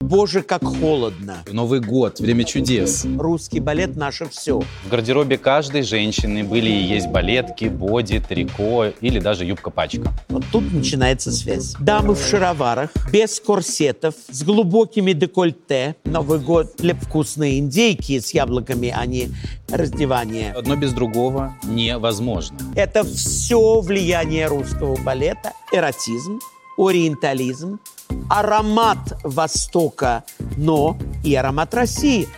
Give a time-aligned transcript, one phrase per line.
[0.00, 1.38] Боже, как холодно.
[1.52, 3.04] Новый год, время чудес.
[3.18, 4.60] Русский балет– наше все.
[4.60, 10.12] В гардеробе каждой женщины были и есть балетки, боди, трико или даже юбка-пачка.
[10.28, 11.74] Вот тут начинается связь.
[11.80, 15.96] Дамы в шароварах, без корсетов, с глубокими декольте.
[16.04, 19.30] Новый год для вкусной индейки с яблоками, а не
[19.68, 20.52] раздевание.
[20.52, 22.56] Одно без другого невозможно.
[22.76, 26.38] Это все влияние русского балета, эротизм,
[26.78, 27.80] ориентализм,
[28.28, 30.24] аромат Востока,
[30.56, 32.28] но и аромат России.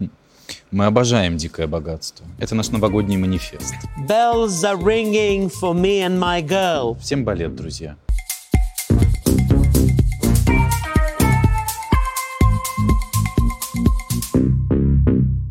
[0.70, 2.26] Мы обожаем дикое богатство.
[2.38, 3.74] Это наш новогодний манифест.
[4.06, 6.98] Bells are ringing for me and my girl.
[7.00, 7.96] Всем балет, друзья.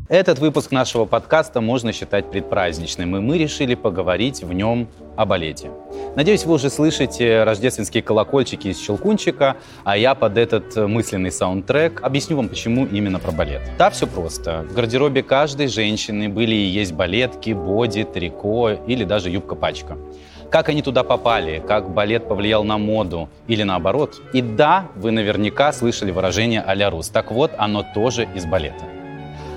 [0.10, 5.70] Этот выпуск нашего подкаста можно считать предпраздничным, и мы решили поговорить в нем о балете.
[6.16, 12.38] Надеюсь, вы уже слышите рождественские колокольчики из Щелкунчика, а я под этот мысленный саундтрек объясню
[12.38, 13.62] вам, почему именно про балет.
[13.78, 14.66] Да, все просто.
[14.70, 19.98] В гардеробе каждой женщины были и есть балетки, боди, трико или даже юбка-пачка
[20.50, 24.22] как они туда попали, как балет повлиял на моду или наоборот.
[24.32, 27.10] И да, вы наверняка слышали выражение «а-ля Рус».
[27.10, 28.86] Так вот, оно тоже из балета.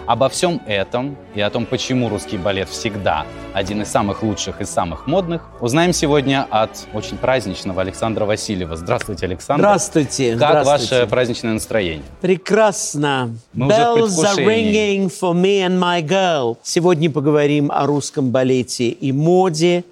[0.07, 4.65] Обо всем этом и о том, почему русский балет всегда один из самых лучших и
[4.65, 8.77] самых модных, узнаем сегодня от очень праздничного Александра Васильева.
[8.77, 9.63] Здравствуйте, Александр.
[9.63, 10.37] Здравствуйте.
[10.37, 10.95] Как здравствуйте.
[10.95, 12.05] ваше праздничное настроение?
[12.21, 13.37] Прекрасно.
[13.53, 14.47] Мы уже Bells are предвкушении.
[14.47, 16.57] ringing for me and my girl.
[16.63, 19.85] Сегодня поговорим о русском балете и моде.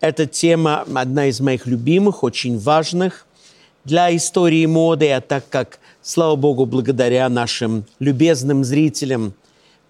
[0.00, 3.26] Эта тема одна из моих любимых, очень важных
[3.84, 9.34] для истории моды, а так как, слава богу, благодаря нашим любезным зрителям,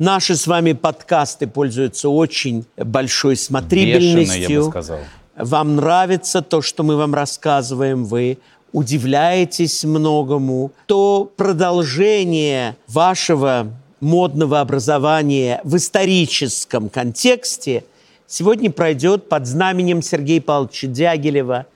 [0.02, 4.26] наши с вами подкасты пользуются очень большой смотрибельностью.
[4.26, 4.98] Бешеной, я бы сказал.
[5.36, 8.38] Вам нравится то, что мы вам рассказываем, вы
[8.72, 13.68] удивляетесь многому, то продолжение вашего
[14.00, 17.84] модного образования в историческом контексте
[18.26, 21.66] сегодня пройдет под знаменем Сергея Павловича Дягилева,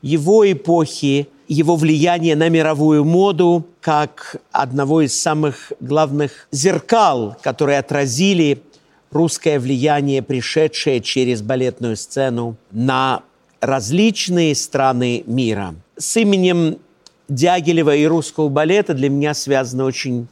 [0.00, 8.62] его эпохи, его влияние на мировую моду как одного из самых главных зеркал, которые отразили
[9.10, 13.22] русское влияние, пришедшее через балетную сцену на
[13.60, 15.74] различные страны мира.
[15.96, 16.78] С именем
[17.28, 20.26] Дягилева и русского балета для меня связаны очень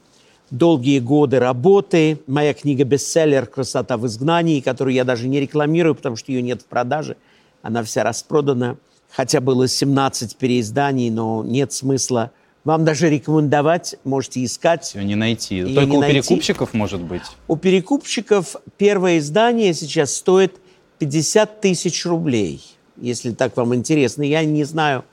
[0.50, 2.18] долгие годы работы.
[2.26, 6.66] Моя книга-бестселлер «Красота в изгнании», которую я даже не рекламирую, потому что ее нет в
[6.66, 7.16] продаже.
[7.62, 8.76] Она вся распродана.
[9.14, 12.32] Хотя было 17 переизданий, но нет смысла
[12.64, 13.96] вам даже рекомендовать.
[14.04, 14.94] Можете искать.
[14.94, 15.56] Ее не найти.
[15.56, 16.14] Её Только не у найти.
[16.20, 17.22] перекупщиков, может быть.
[17.48, 20.56] У перекупщиков первое издание сейчас стоит
[20.98, 22.62] 50 тысяч рублей,
[22.96, 24.22] если так вам интересно.
[24.22, 25.04] Я не знаю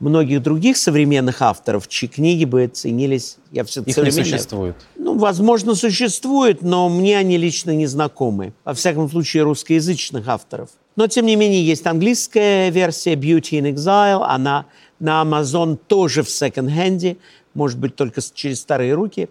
[0.00, 3.36] многих других современных авторов, чьи книги бы ценились.
[3.50, 4.76] Я все Их не существует.
[4.96, 8.52] Ну, возможно, существует, но мне они лично не знакомы.
[8.64, 10.70] Во всяком случае, русскоязычных авторов.
[10.98, 14.24] Но, тем не менее, есть английская версия Beauty in Exile.
[14.24, 14.66] Она
[14.98, 17.18] на Amazon тоже в секонд-хенде,
[17.54, 19.28] может быть, только через старые руки.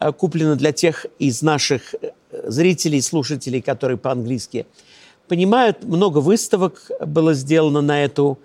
[0.00, 2.12] Э, Куплена для тех из наших э,
[2.46, 4.64] зрителей, слушателей, которые по-английски
[5.28, 5.84] понимают.
[5.84, 8.38] Много выставок было сделано на эту тему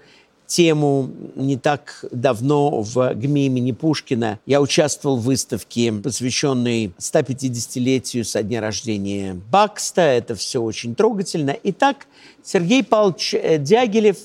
[1.35, 4.39] не так давно в ГМИ имени Пушкина.
[4.45, 10.01] Я участвовал в выставке, посвященной 150-летию со дня рождения Бакста.
[10.01, 11.55] Это все очень трогательно.
[11.63, 12.07] Итак,
[12.43, 14.17] Сергей Павлович э, Дягилев,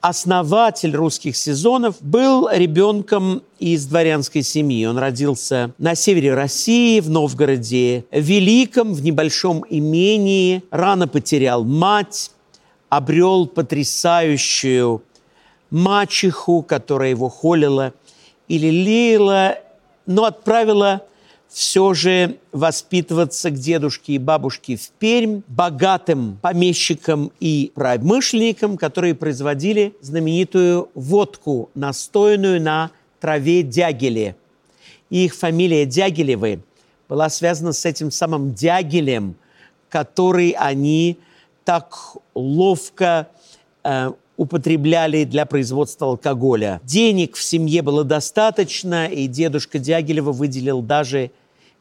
[0.00, 4.86] основатель русских сезонов, был ребенком из дворянской семьи.
[4.86, 10.62] Он родился на севере России, в Новгороде Великом, в небольшом имении.
[10.70, 12.30] Рано потерял мать,
[12.88, 15.02] обрел потрясающую
[15.70, 17.92] мачеху, которая его холила
[18.48, 19.58] и лелеяла,
[20.06, 21.02] но отправила
[21.48, 29.94] все же воспитываться к дедушке и бабушке в Пермь, богатым помещикам и промышленникам, которые производили
[30.00, 32.90] знаменитую водку, настойную на
[33.20, 34.36] траве дягеле.
[35.10, 36.60] И их фамилия Дягилевы
[37.08, 39.36] была связана с этим самым Дягилем,
[39.88, 41.18] который они
[41.64, 41.96] так
[42.34, 43.28] ловко
[43.84, 46.80] э, употребляли для производства алкоголя.
[46.84, 51.32] Денег в семье было достаточно, и дедушка Дягилева выделил даже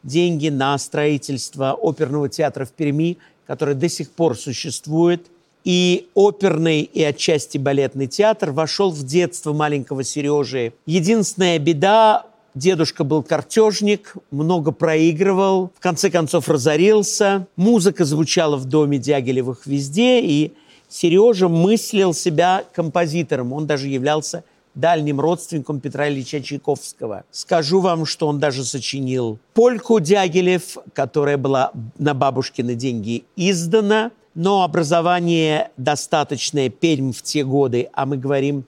[0.04, 5.28] деньги на строительство оперного театра в Перми, который до сих пор существует.
[5.64, 10.74] И оперный, и отчасти балетный театр вошел в детство маленького Сережи.
[10.86, 12.26] Единственная беда
[12.56, 17.46] Дедушка был картежник, много проигрывал, в конце концов разорился.
[17.56, 20.54] Музыка звучала в доме Дягилевых везде, и
[20.90, 23.54] Сережа мыслил себя композитором.
[23.54, 24.44] Он даже являлся
[24.78, 27.24] дальним родственником Петра Ильича Чайковского.
[27.32, 34.64] Скажу вам, что он даже сочинил польку Дягилев, которая была на бабушкины деньги издана, но
[34.64, 38.66] образование достаточное Пермь в те годы, а мы говорим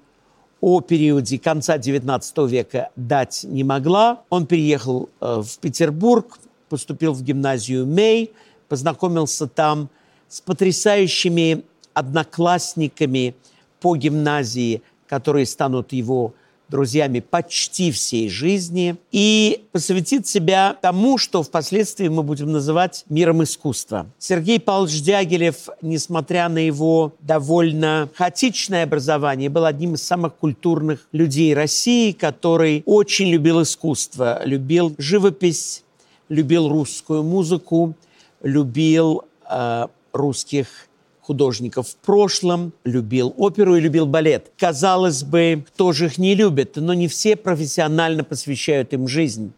[0.62, 4.24] о периоде конца XIX века, дать не могла.
[4.30, 6.40] Он переехал э, в Петербург,
[6.70, 8.34] поступил в гимназию Мей,
[8.68, 9.90] познакомился там
[10.28, 11.64] с потрясающими
[11.94, 13.36] одноклассниками
[13.80, 16.34] по гимназии, которые станут его
[16.70, 24.06] друзьями почти всей жизни, и посвятит себя тому, что впоследствии мы будем называть миром искусства.
[24.20, 31.54] Сергей Павлович Дягилев, несмотря на его довольно хаотичное образование, был одним из самых культурных людей
[31.54, 35.84] России, который очень любил искусство, любил живопись,
[36.30, 37.96] любил русскую музыку,
[38.44, 40.89] любил э, русских
[41.30, 44.52] художников в прошлом, любил оперу и любил балет.
[44.58, 49.54] Казалось бы, кто же их не любит, но не все профессионально посвящают им жизнь.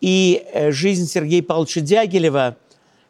[0.00, 2.56] И э, жизнь Сергея Павловича Дягилева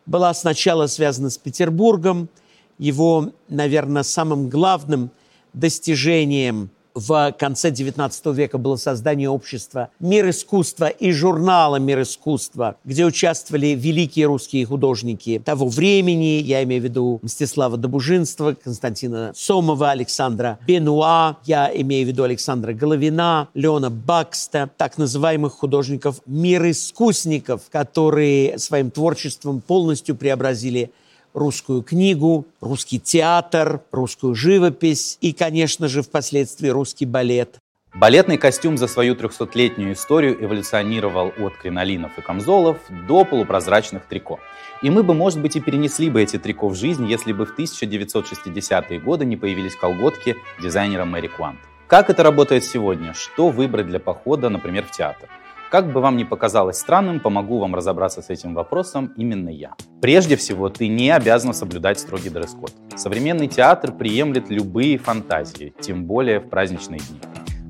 [0.06, 2.30] была сначала связана с Петербургом,
[2.78, 5.10] его, наверное, самым главным
[5.52, 13.04] достижением– в конце XIX века было создание общества «Мир искусства» и журнала «Мир искусства», где
[13.04, 20.58] участвовали великие русские художники того времени, я имею в виду Мстислава Добужинства, Константина Сомова, Александра
[20.66, 28.58] Бенуа, я имею в виду Александра Головина, Леона Бакста, так называемых художников «Мир искусников», которые
[28.58, 30.92] своим творчеством полностью преобразили
[31.34, 37.58] русскую книгу, русский театр, русскую живопись и, конечно же, впоследствии русский балет.
[37.92, 44.40] Балетный костюм за свою 300-летнюю историю эволюционировал от кринолинов и камзолов до полупрозрачных трико.
[44.82, 47.56] И мы бы, может быть, и перенесли бы эти трико в жизнь, если бы в
[47.56, 51.60] 1960-е годы не появились колготки дизайнера Мэри Квант.
[51.86, 53.14] Как это работает сегодня?
[53.14, 55.28] Что выбрать для похода, например, в театр?
[55.74, 59.74] Как бы вам ни показалось странным, помогу вам разобраться с этим вопросом именно я.
[60.00, 62.70] Прежде всего, ты не обязан соблюдать строгий дресс-код.
[62.94, 67.18] Современный театр приемлет любые фантазии, тем более в праздничные дни.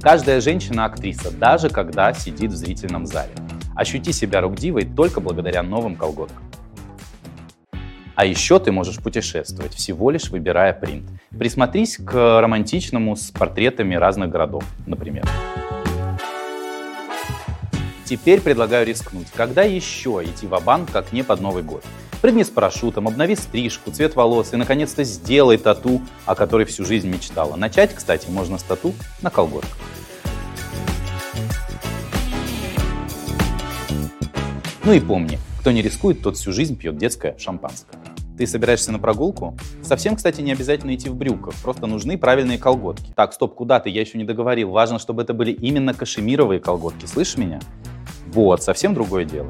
[0.02, 3.32] Каждая женщина актриса, даже когда сидит в зрительном зале.
[3.74, 6.44] Ощути себя рок-дивой только благодаря новым колготкам.
[8.16, 11.08] А еще ты можешь путешествовать, всего лишь выбирая принт.
[11.30, 12.12] Присмотрись к
[12.42, 15.24] романтичному с портретами разных городов, например.
[18.04, 19.28] Теперь предлагаю рискнуть.
[19.34, 21.82] Когда еще идти в банк как не под Новый год?
[22.20, 27.08] Прыгни с парашютом, обнови стрижку, цвет волос и, наконец-то, сделай тату, о которой всю жизнь
[27.08, 27.56] мечтала.
[27.56, 28.92] Начать, кстати, можно с тату
[29.22, 29.76] на колготках.
[34.84, 37.98] Ну и помни, кто не рискует, тот всю жизнь пьет детское шампанское.
[38.36, 39.56] Ты собираешься на прогулку?
[39.82, 43.12] Совсем, кстати, не обязательно идти в брюках, просто нужны правильные колготки.
[43.14, 43.88] Так, стоп, куда ты?
[43.88, 44.70] Я еще не договорил.
[44.70, 47.06] Важно, чтобы это были именно кашемировые колготки.
[47.06, 47.60] Слышишь меня?
[48.34, 49.48] Вот, совсем другое дело.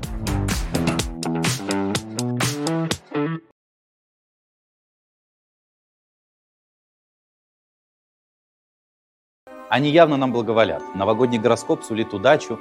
[9.70, 10.82] Они явно нам благоволят.
[10.94, 12.60] Новогодний гороскоп сулит удачу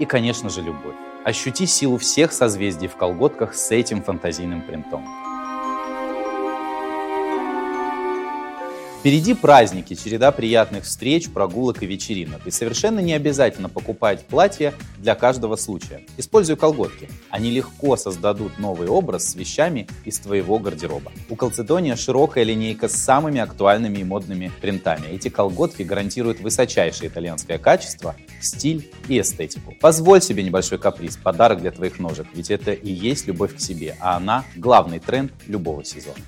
[0.00, 0.96] и, конечно же, любовь.
[1.24, 5.29] Ощути силу всех созвездий в колготках с этим фантазийным принтом.
[9.00, 12.46] Впереди праздники, череда приятных встреч, прогулок и вечеринок.
[12.46, 16.02] И совершенно не обязательно покупать платье для каждого случая.
[16.18, 17.08] Используй колготки.
[17.30, 21.12] Они легко создадут новый образ с вещами из твоего гардероба.
[21.30, 25.06] У Calcedonia широкая линейка с самыми актуальными и модными принтами.
[25.06, 29.74] Эти колготки гарантируют высочайшее итальянское качество, стиль и эстетику.
[29.80, 33.96] Позволь себе небольшой каприз, подарок для твоих ножек, ведь это и есть любовь к себе,
[33.98, 36.18] а она главный тренд любого сезона.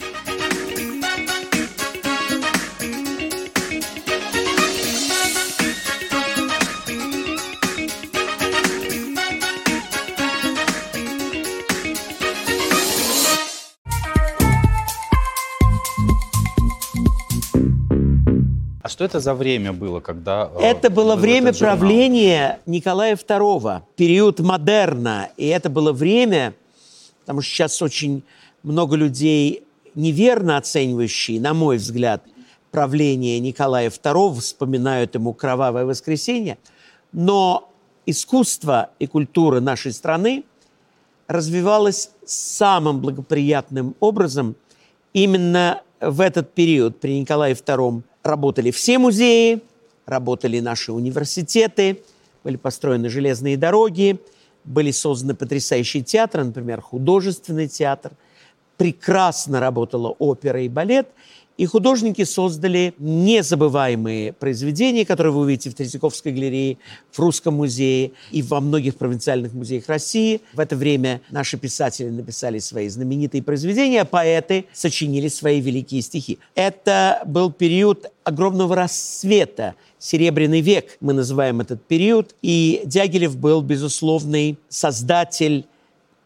[19.03, 20.49] Что это за время было, когда...
[20.55, 25.31] Э, это было время правления Николая II, период модерна.
[25.37, 26.55] И это было время,
[27.21, 28.23] потому что сейчас очень
[28.63, 29.65] много людей
[29.97, 32.23] неверно оценивающие, на мой взгляд,
[32.71, 36.59] правление Николая II, вспоминают ему «Кровавое воскресенье»,
[37.11, 37.69] но
[38.07, 40.45] искусство и культура нашей страны
[41.27, 44.55] развивалось самым благоприятным образом
[45.13, 49.61] именно в этот период при Николае II работали все музеи,
[50.07, 52.03] работали наши университеты,
[52.45, 54.19] были построены железные дороги,
[54.65, 58.13] были созданы потрясающие театры, например, художественный театр,
[58.77, 61.09] прекрасно работала опера и балет,
[61.57, 66.79] И художники создали незабываемые произведения, которые вы увидите в Третьяковской галерее,
[67.11, 70.41] в Русском музее и во многих провинциальных музеях России.
[70.55, 76.39] В это время наши писатели написали свои знаменитые произведения, а поэты сочинили свои великие стихи.
[76.55, 82.35] Это был период огромного рассвета, Серебряный век, мы называем этот период.
[82.43, 85.65] И Дягилев был безусловный создатель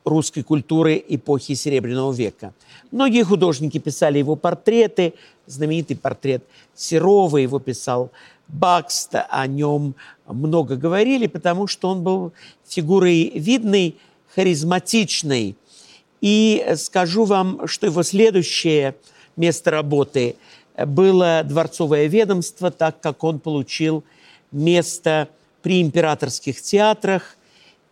[0.06, 2.54] русской культуры эпохи Серебряного века.
[2.92, 5.14] Многие художники писали его портреты.
[5.46, 6.44] Знаменитый портрет
[6.74, 8.10] Серова его писал
[8.48, 9.16] Бакст.
[9.28, 9.96] О нем
[10.26, 12.32] много говорили, потому что он был
[12.66, 13.96] фигурой видной,
[14.34, 15.56] харизматичной.
[16.20, 18.94] И скажу вам, что его следующее
[19.36, 20.36] место работы
[20.86, 24.04] было дворцовое ведомство, так как он получил
[24.52, 25.28] место
[25.62, 27.35] при императорских театрах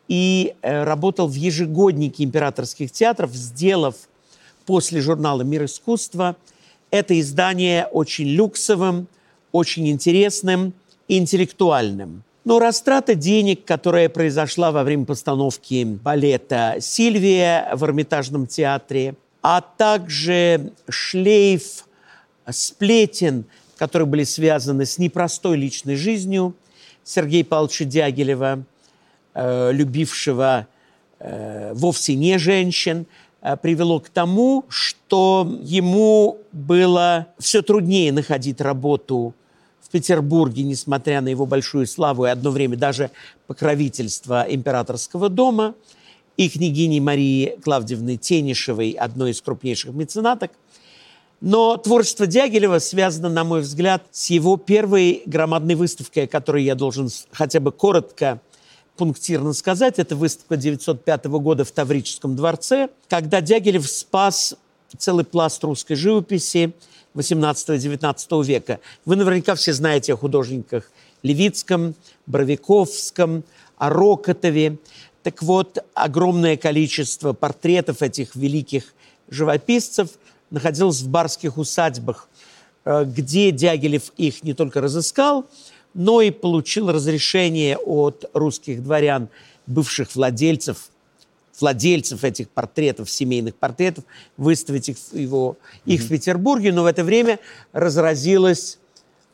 [0.09, 3.95] и э, работал в ежегоднике императорских театров, сделав
[4.67, 6.37] после журнала «Мир искусства»
[6.91, 9.09] это издание очень люксовым,
[9.53, 10.75] очень интересным
[11.09, 12.23] интеллектуальным.
[12.45, 20.73] Но растрата денег, которая произошла во время постановки балета «Сильвия» в Эрмитажном театре, а также
[20.89, 21.87] шлейф
[22.51, 23.45] сплетен,
[23.77, 26.55] которые были связаны с непростой личной жизнью
[27.03, 28.65] Сергея Павловича Дягилева,
[29.35, 30.67] э, любившего
[31.19, 33.07] э, вовсе не женщин,
[33.45, 39.35] Э, привело к тому, что ему было все труднее находить работу
[39.83, 43.11] в Петербурге, несмотря на его большую славу и одно время даже
[43.47, 45.75] покровительство императорского дома
[46.39, 50.53] и княгини Марии Клавдевны Тенишевой, одной из крупнейших меценаток.
[51.43, 56.75] Но творчество Дягилева связано, на мой взгляд, с его первой громадной выставкой, о которой я
[56.75, 58.41] должен хотя бы коротко
[58.97, 64.55] пунктирно сказать, это выставка 905 года в Таврическом дворце, когда Дягилев спас
[64.97, 66.73] целый пласт русской живописи
[67.15, 68.81] 18-19 века.
[69.05, 70.91] Вы наверняка все знаете о художниках
[71.23, 71.95] Левицком,
[72.27, 73.45] Боровиковском,
[73.77, 74.79] о Рокотове.
[75.23, 78.95] Так вот, огромное количество портретов этих великих
[79.29, 80.11] живописцев
[80.51, 82.29] находилось в барских усадьбах,
[82.85, 85.47] э, где Дягилев их не только разыскал,
[85.95, 89.29] но и получил разрешение от русских дворян,
[89.67, 90.91] бывших владельцев,
[91.59, 94.05] владельцев этих портретов, семейных портретов,
[94.37, 96.05] выставить их, его, их mm-hmm.
[96.05, 96.73] в Петербурге.
[96.73, 97.39] Но в это время
[97.73, 98.79] разразилась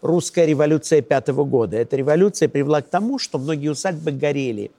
[0.03, 1.79] русская революция пятого года.
[1.79, 4.71] Эта революция привела к тому, что многие усадьбы горели.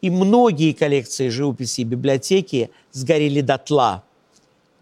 [0.00, 4.02] И многие коллекции живописи и библиотеки сгорели дотла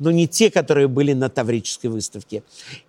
[0.00, 2.42] но не те, которые были на Таврической выставке.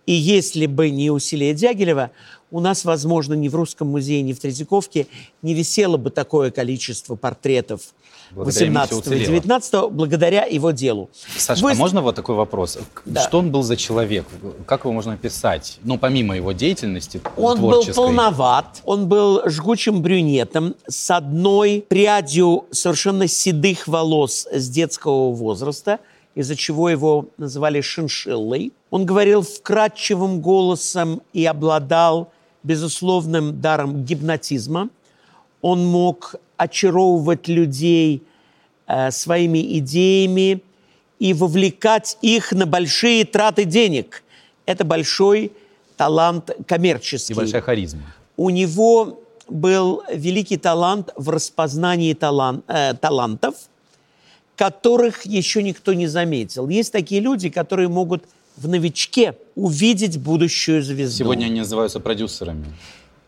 [0.08, 2.12] И если бы не усилия Дягилева,
[2.52, 5.08] у нас, возможно, ни в Русском музее, ни в Третьяковке
[5.42, 7.82] не висело бы такое количество портретов
[8.36, 11.10] 18-19 благодаря его делу.
[11.38, 11.72] Саша, Вы...
[11.72, 12.78] а можно вот такой вопрос?
[13.06, 13.22] Да.
[13.22, 14.26] Что он был за человек?
[14.66, 15.80] Как его можно описать?
[15.84, 23.28] Ну, помимо его деятельности Он был полноват, он был жгучим брюнетом с одной прядью совершенно
[23.28, 26.00] седых волос с детского возраста–
[26.36, 28.74] из-за чего его называли шиншиллой.
[28.90, 32.32] Он говорил вкрадчивым голосом и обладал
[32.64, 34.90] безусловным даром гипнотизма.
[35.62, 38.24] Он мог очаровывать людей
[38.88, 40.62] э, своими идеями
[41.20, 44.24] и вовлекать их на большие траты денег.
[44.66, 45.52] Это большой
[45.98, 47.34] талант коммерческий.
[47.34, 48.02] И большая харизма.
[48.38, 53.56] У него был великий талант в распознании талан, э, талантов–
[54.62, 56.70] которых еще никто не заметил.
[56.70, 58.26] Есть такие люди, которые могут
[58.62, 61.18] в новичке увидеть будущую звезду.
[61.24, 62.66] Сегодня они называются продюсерами.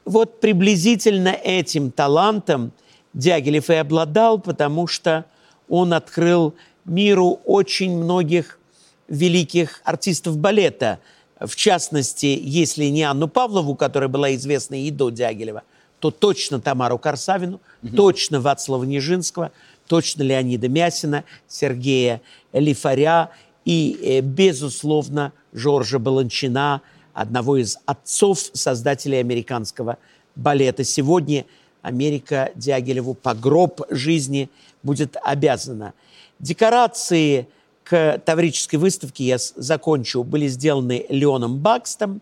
[0.06, 2.72] Вот приблизительно этим талантом
[3.14, 5.26] Дягилев и обладал, потому что
[5.70, 6.54] он открыл
[6.86, 8.60] миру очень многих
[9.08, 11.00] великих артистов балета.
[11.40, 15.64] В частности, если не Анну Павлову, которая была известна и до Дягилева,
[16.00, 17.96] то точно Тамару Корсавину, угу.
[17.96, 19.52] точно Вацлава Нижинского–
[19.88, 22.22] точно Леонида Мясина, Сергея
[22.52, 23.32] Лифаря
[23.66, 26.82] и, э, безусловно, Жоржа Баланчина,
[27.14, 29.98] одного из отцов создателей американского
[30.36, 30.84] балета.
[30.84, 31.46] Сегодня
[31.82, 34.50] Америка Дягилеву по гроб жизни
[34.82, 35.94] будет обязана.
[36.40, 37.48] Декорации
[37.84, 42.22] к Таврической выставке, я закончу, были сделаны Леоном Бакстом.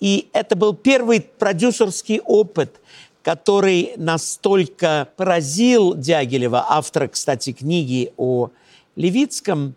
[0.00, 2.80] И это был первый продюсерский опыт–
[3.28, 8.48] который настолько поразил Дягилева, автора, кстати, книги о
[8.96, 9.74] Левицком,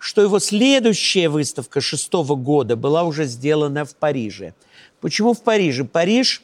[0.00, 4.54] что его следующая выставка шестого года была уже сделана в Париже.
[5.00, 5.84] Почему в Париже?
[5.84, 6.42] Париж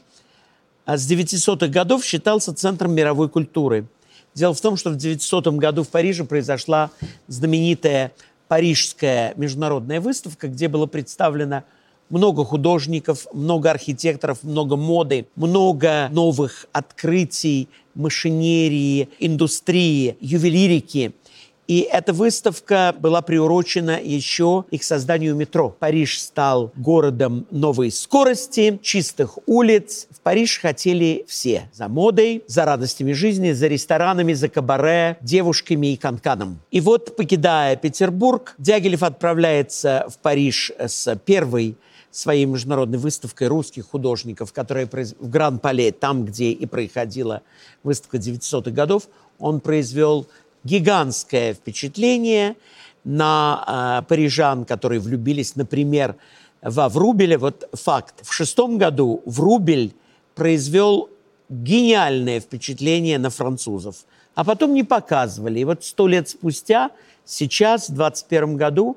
[0.84, 3.86] а, с 900-х годов считался центром мировой культуры.
[4.34, 6.90] Дело в том, что в 900 году в Париже произошла
[7.28, 8.12] знаменитая
[8.46, 11.64] Парижская международная выставка, где было представлено
[12.10, 21.14] много художников, много архитекторов, много моды, много новых открытий, машинерии, индустрии, ювелирики–
[21.66, 25.70] и эта выставка была приурочена еще и к созданию метро.
[25.70, 30.06] Париж стал городом новой скорости, чистых улиц.
[30.10, 31.68] В Париж хотели все.
[31.72, 36.60] За модой, за радостями жизни, за ресторанами, за кабаре, девушками и канканом.
[36.70, 41.76] И вот, покидая Петербург, Дягилев отправляется в Париж с первой
[42.10, 47.42] своей международной выставкой русских художников, которая в Гран-Пале, там, где и происходила
[47.82, 49.08] выставка 900-х годов,
[49.38, 50.26] он произвел
[50.66, 52.56] гигантское впечатление
[53.04, 56.16] на э, парижан, которые влюбились, например,
[56.60, 57.38] во Врубеля.
[57.38, 58.26] Вот факт.
[58.26, 59.94] В шестом году Врубель
[60.34, 61.08] произвел
[61.48, 64.04] гениальное впечатление на французов.
[64.34, 65.60] А потом не показывали.
[65.60, 66.90] И вот сто лет спустя,
[67.24, 68.96] сейчас, в 21 году,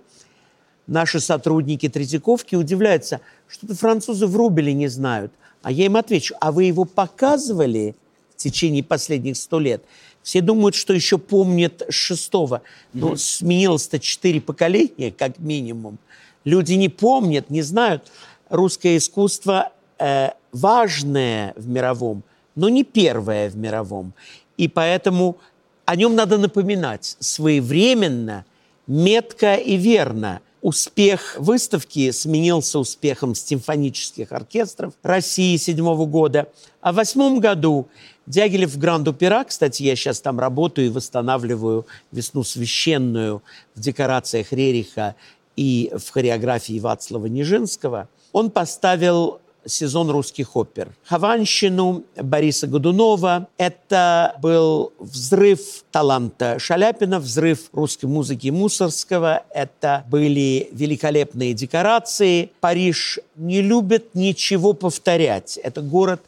[0.87, 5.31] наши сотрудники Третьяковки удивляются, что-то французы Врубеля не знают.
[5.61, 7.95] А я им отвечу, а вы его показывали
[8.31, 9.83] в течение последних сто лет?
[10.23, 12.61] Все думают, что еще помнят шестого.
[12.93, 13.17] Но mm-hmm.
[13.17, 15.97] сменилось-то четыре поколения, как минимум.
[16.43, 18.11] Люди не помнят, не знают.
[18.49, 22.23] Русское искусство э, важное в мировом,
[22.55, 24.13] но не первое в мировом.
[24.57, 25.37] И поэтому
[25.85, 28.45] о нем надо напоминать своевременно,
[28.87, 30.41] метко и верно.
[30.61, 36.49] Успех выставки сменился успехом симфонических оркестров России седьмого года.
[36.81, 37.87] А в восьмом году
[38.29, 43.41] Дягилев в Гранд-Опера, кстати, я сейчас там работаю и восстанавливаю «Весну священную»
[43.73, 45.15] в декорациях Рериха
[45.55, 50.89] и в хореографии Вацлава Нижинского, он поставил сезон русских опер.
[51.05, 53.47] Хованщину Бориса Годунова.
[53.57, 59.43] Это был взрыв таланта Шаляпина, взрыв русской музыки Мусорского.
[59.53, 62.51] Это были великолепные декорации.
[62.59, 65.57] Париж не любит ничего повторять.
[65.57, 66.21] Это город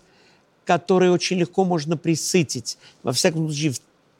[0.65, 2.77] которые очень легко можно присытить.
[3.03, 3.79] Во всяком случае, в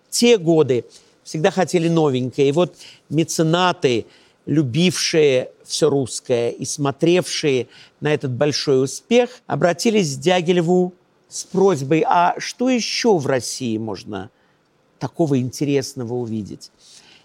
[0.09, 0.85] те годы
[1.23, 2.49] всегда хотели новенькое.
[2.49, 2.75] И вот
[3.09, 4.05] меценаты,
[4.45, 7.67] любившие все русское и смотревшие
[8.01, 10.93] на этот большой успех, обратились к Дягилеву
[11.29, 14.29] с просьбой, а что еще в России можно
[14.99, 16.71] такого интересного увидеть?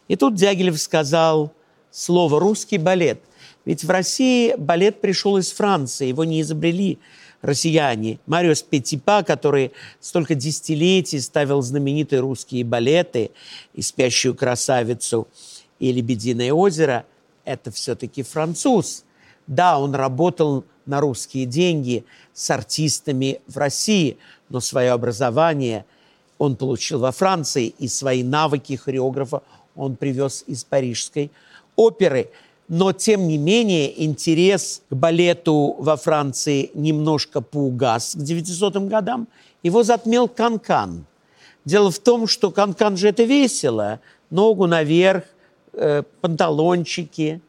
[0.09, 1.53] И тут Дягилев сказал
[1.91, 3.21] слово «русский балет».
[3.65, 7.01] Ведь в России балет пришел из Франции, его не изобрели
[7.43, 8.19] россияне.
[8.27, 13.31] Мариус Петипа, который столько десятилетий ставил знаменитые русские балеты
[13.75, 15.29] и «Спящую красавицу»
[15.79, 17.05] и «Лебединое озеро»,
[17.45, 19.05] это все-таки француз.
[19.47, 24.19] Да, он работал на русские деньги с артистами в России,
[24.49, 25.85] но свое образование
[26.39, 29.43] он получил во Франции, и свои навыки хореографа
[29.75, 31.31] он привез из парижской
[31.77, 32.31] оперы–
[32.69, 39.29] но, тем не менее, интерес к балету во Франции немножко поугас к 900 годам.
[39.63, 40.91] Его затмил канкан.
[40.91, 41.05] -кан.
[41.65, 44.01] Дело в том, что канкан -кан же это весело.
[44.31, 45.25] Ногу наверх,
[45.73, 47.41] э, панталончики.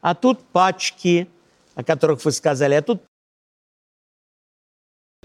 [0.00, 1.26] А тут пачки,
[1.74, 2.74] о которых вы сказали.
[2.74, 3.02] А тут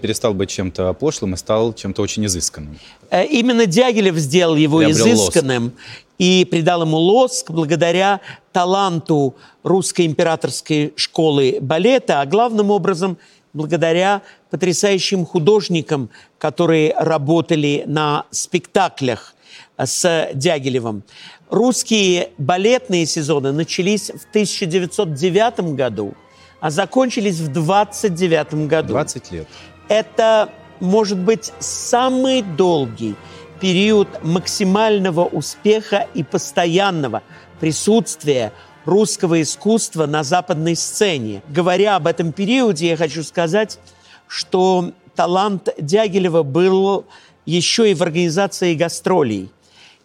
[0.00, 2.78] перестал быть чем-то пошлым и стал чем-то очень изысканным.
[3.10, 5.74] Э, именно Дягилев сделал его Приобрел изысканным лоск.
[6.18, 8.20] И придал ему лоск благодаря
[8.52, 13.18] таланту русской императорской школы балета, а главным образом
[13.52, 19.34] благодаря потрясающим художникам, которые работали на спектаклях
[19.76, 21.02] с Дягилевым.
[21.50, 26.14] Русские балетные сезоны начались в 1909 году,
[26.60, 28.88] а закончились в 29 году.
[28.94, 29.48] 20 лет
[29.88, 30.50] это
[30.80, 33.14] может быть самый долгий
[33.64, 37.22] период максимального успеха и постоянного
[37.60, 38.52] присутствия
[38.84, 41.40] русского искусства на западной сцене.
[41.48, 43.78] Говоря об этом периоде, я хочу сказать,
[44.28, 47.06] что талант Дягилева был
[47.46, 49.48] еще и в организации гастролей.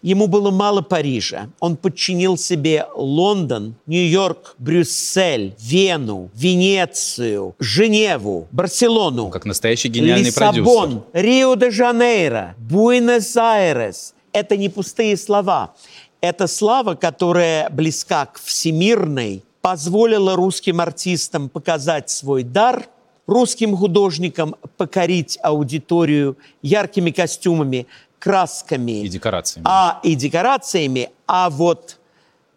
[0.02, 1.50] Ему было мало Парижа.
[1.60, 9.28] Он подчинил себе Лондон, Нью-Йорк, Брюссель, Вену, Венецию, Женеву, Барселону.
[9.28, 11.02] Как настоящий гениальный Лиссабон, продюсер.
[11.12, 14.14] Рио-де-Жанейро, Буэнос-Айрес.
[14.32, 15.74] Это не пустые слова.
[16.22, 22.88] Это слава, которая близка к всемирной, позволила русским артистам показать свой дар–
[23.30, 27.86] русским художникам покорить аудиторию яркими костюмами,
[28.20, 29.02] красками.
[29.02, 29.66] И декорациями.
[29.68, 31.10] А, и декорациями.
[31.26, 31.98] А вот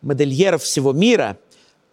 [0.03, 1.37] модельеров всего мира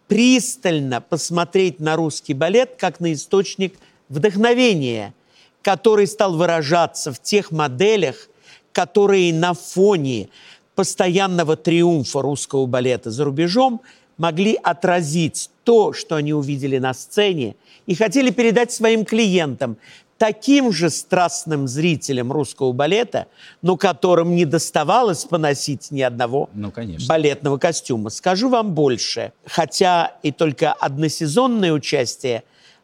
[0.07, 3.75] пристально посмотреть на русский балет как на источник
[4.09, 5.15] вдохновения,
[5.63, 8.27] который стал выражаться в тех моделях,
[8.73, 10.29] которые на фоне
[10.75, 13.81] постоянного триумфа русского балета за рубежом
[14.17, 17.55] могли отразить то, что они увидели на сцене,
[17.85, 19.77] и хотели передать своим клиентам,
[20.21, 23.25] таким же страстным зрителям русского балета,
[23.63, 27.07] но которым не доставалось поносить ни одного ну, конечно.
[27.07, 28.11] балетного костюма.
[28.11, 32.43] Скажу вам больше, хотя и только односезонное участие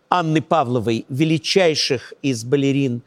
[0.10, 3.04] Анны Павловой, величайших из балерин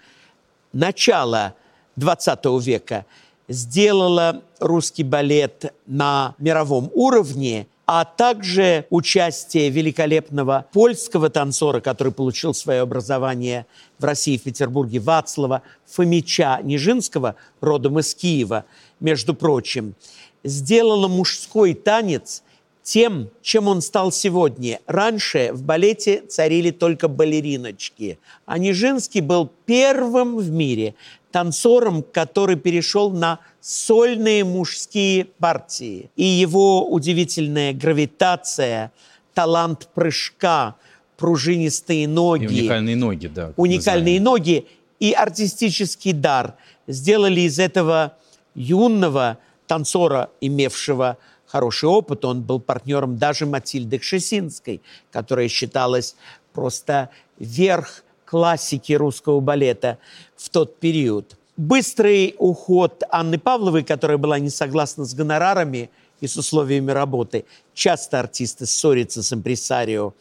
[0.73, 1.55] начала
[1.97, 3.07] XX века,
[3.49, 12.83] сделала русский балет на мировом уровне– а также участие великолепного польского танцора, который получил свое
[12.83, 13.67] образование
[14.01, 18.65] в России, в Петербурге, Вацлава Фомича Нижинского, родом из Киева,
[18.99, 19.95] между прочим,
[20.43, 22.43] сделала мужской танец
[22.83, 24.81] тем, чем он стал сегодня.
[24.87, 30.95] Раньше в балете царили только балериночки, а Нижинский был первым в мире
[31.31, 36.11] танцором, который перешел на сольные мужские партии.
[36.17, 38.93] И его удивительная гравитация,
[39.35, 40.77] талант прыжка,
[41.21, 42.45] пружинистые ноги.
[42.45, 43.53] И уникальные ноги, да.
[43.57, 44.67] Уникальные ноги
[44.99, 46.55] и артистический дар
[46.89, 48.17] сделали из этого
[48.55, 54.81] юного танцора, имевшего хороший опыт, он был партнером даже Матильды Кшесинской,
[55.13, 56.17] которая считалась
[56.53, 59.99] просто верх классики русского балета
[60.37, 61.37] в тот период.
[61.57, 67.45] Быстрый уход Анны Павловой, которая была не согласна с гонорарами и с условиями работы.
[67.75, 70.15] Часто артисты ссорятся с импресарио.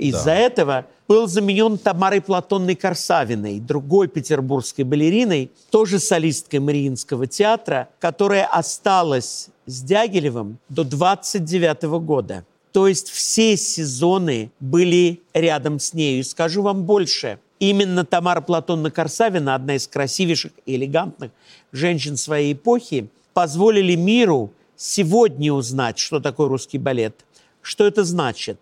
[0.00, 0.34] Из-за да.
[0.34, 9.48] этого был заменен Тамарой Платонной Корсавиной, другой петербургской балериной, тоже солисткой Мариинского театра, которая осталась
[9.66, 12.44] с Дягилевым до 29 года.
[12.72, 16.20] То есть все сезоны были рядом с нею.
[16.20, 21.30] И скажу вам больше– Именно Тамара Платонна Корсавина, одна из красивейших и элегантных
[21.72, 27.14] женщин своей эпохи, позволили миру сегодня узнать, что такое русский балет.
[27.60, 28.58] Что это значит?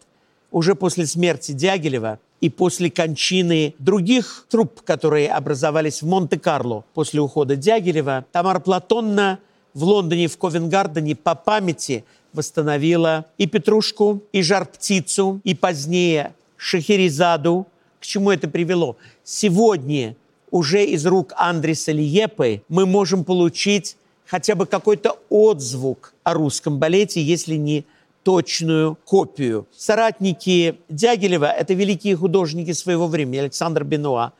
[0.51, 7.57] Уже после смерти Дягилева и после кончины других труп, которые образовались в Монте-Карло после ухода
[7.57, 9.41] Дягилева, Тамара Платонна
[9.75, 17.67] в Лондоне, в Ковенгардене по памяти восстановила и Петрушку, и Жар-птицу, и позднее Шахерезаду,
[18.01, 18.97] к чему это привело?
[19.25, 20.17] Сегодня
[20.51, 27.23] уже из рук Андреса Лиепы мы можем получить хотя бы какой-то отзвук о русском балете,
[27.23, 27.85] если не
[28.29, 29.67] точную копию.
[29.75, 33.39] Соратники Дягилева– это великие художники своего времени.
[33.39, 34.33] Александр Бенуа,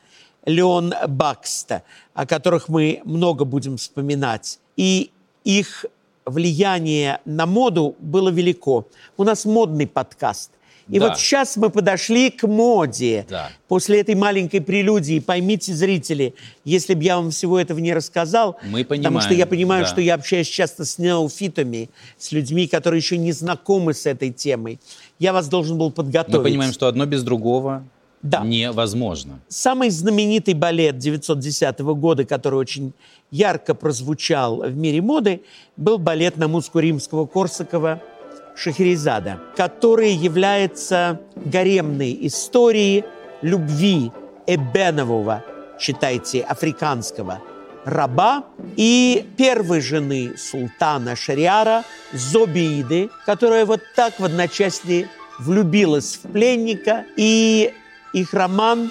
[0.45, 4.61] Леон Бакста, о которых мы много будем вспоминать.
[4.77, 5.11] И
[5.43, 5.87] их
[6.27, 8.87] влияние на моду было велико.
[9.17, 10.51] У нас модный подкаст.
[10.89, 11.09] И да.
[11.09, 13.27] вот сейчас мы подошли к моде.
[13.29, 13.51] Да.
[13.69, 18.85] После этой маленькой прелюдии, поймите, зрители, если бы я вам всего этого не рассказал, мы
[18.85, 19.91] понимаем, потому что я понимаю, да.
[19.91, 24.81] что я общаюсь часто с неофитами, с людьми, которые еще не знакомы с этой темой,
[25.19, 26.39] я вас должен был подготовить.
[26.39, 27.85] Мы понимаем, что одно без другого
[28.23, 28.41] да.
[28.41, 29.41] невозможно.
[29.49, 32.95] Самый знаменитый балет 910 года, который очень
[33.31, 35.43] ярко прозвучал в мире моды,
[35.77, 38.01] был балет на музыку римского Корсакова–
[38.59, 43.05] Шахерезада, который является гаремной историей
[43.41, 44.11] любви
[44.47, 45.45] эбенового,
[45.79, 47.41] читайте, африканского
[47.85, 48.45] раба
[48.77, 57.73] и первой жены султана Шариара Зобииды, которая вот так в одночасье влюбилась в пленника, и
[58.13, 58.91] их роман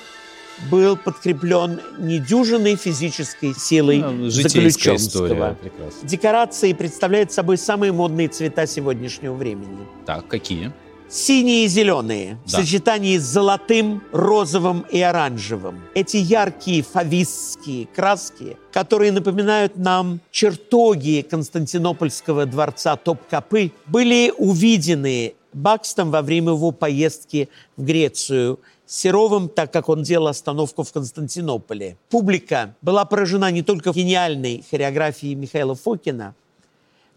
[0.69, 5.57] был подкреплен недюжинной физической силой ну, заключенского.
[6.03, 9.79] Декорации представляют собой самые модные цвета сегодняшнего времени.
[10.05, 10.71] Так, какие?
[11.09, 12.39] Синие и зеленые, да.
[12.45, 15.79] в сочетании с золотым, розовым и оранжевым.
[15.93, 26.21] Эти яркие фавистские краски, которые напоминают нам чертоги Константинопольского дворца Топкапы, были увидены Бакстом во
[26.21, 31.97] время его поездки в Грецию– Серовым, так как он делал остановку в Константинополе.
[32.09, 36.33] Публика была поражена не только гениальной хореографией Михаила Фокина,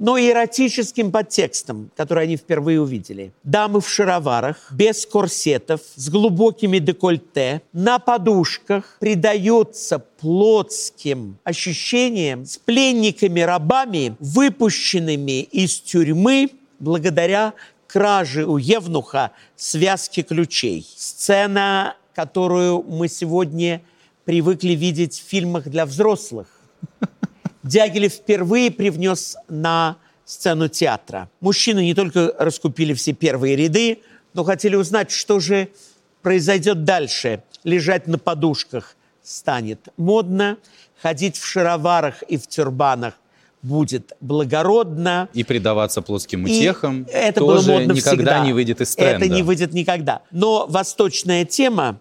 [0.00, 3.32] но и эротическим подтекстом, который они впервые увидели.
[3.44, 14.16] Дамы в шароварах, без корсетов, с глубокими декольте, на подушках, предаются плотским ощущениям с пленниками-рабами,
[14.18, 17.52] выпущенными из тюрьмы благодаря
[17.92, 20.86] кражи у Евнуха связки ключей.
[20.96, 23.82] Сцена, которую мы сегодня
[24.24, 26.46] привыкли видеть в фильмах для взрослых.
[27.64, 31.28] Дягилев впервые привнес на сцену театра.
[31.40, 33.98] Мужчины не только раскупили все первые ряды,
[34.34, 35.68] но хотели узнать, что же
[36.22, 37.42] произойдет дальше.
[37.64, 40.58] Лежать на подушках станет модно,
[41.02, 43.14] ходить в шароварах и в тюрбанах
[43.62, 45.28] будет благородно.
[45.32, 48.44] И предаваться плоским И утехам это тоже было модно никогда всегда.
[48.44, 49.24] не выйдет из тренда.
[49.26, 50.22] Это не выйдет никогда.
[50.30, 52.00] Но восточная тема,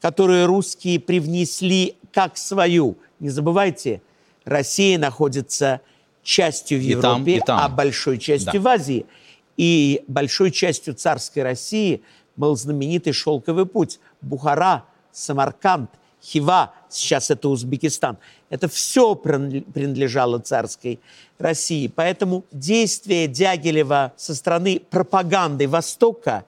[0.00, 4.02] которую русские привнесли как свою, не забывайте,
[4.44, 5.80] Россия находится
[6.22, 7.60] частью в И там, Европе, и там.
[7.60, 8.60] а большой частью Да.
[8.60, 9.06] в Азии.
[9.56, 12.02] И большой частью царской России
[12.36, 13.98] был знаменитый шелковый путь.
[14.22, 15.90] Бухара, Самарканд,
[16.22, 18.18] Хива, сейчас это Узбекистан.
[18.48, 21.00] Это все принадлежало царской
[21.38, 21.88] России.
[21.88, 26.44] Поэтому действие Дягилева со стороны пропаганды Востока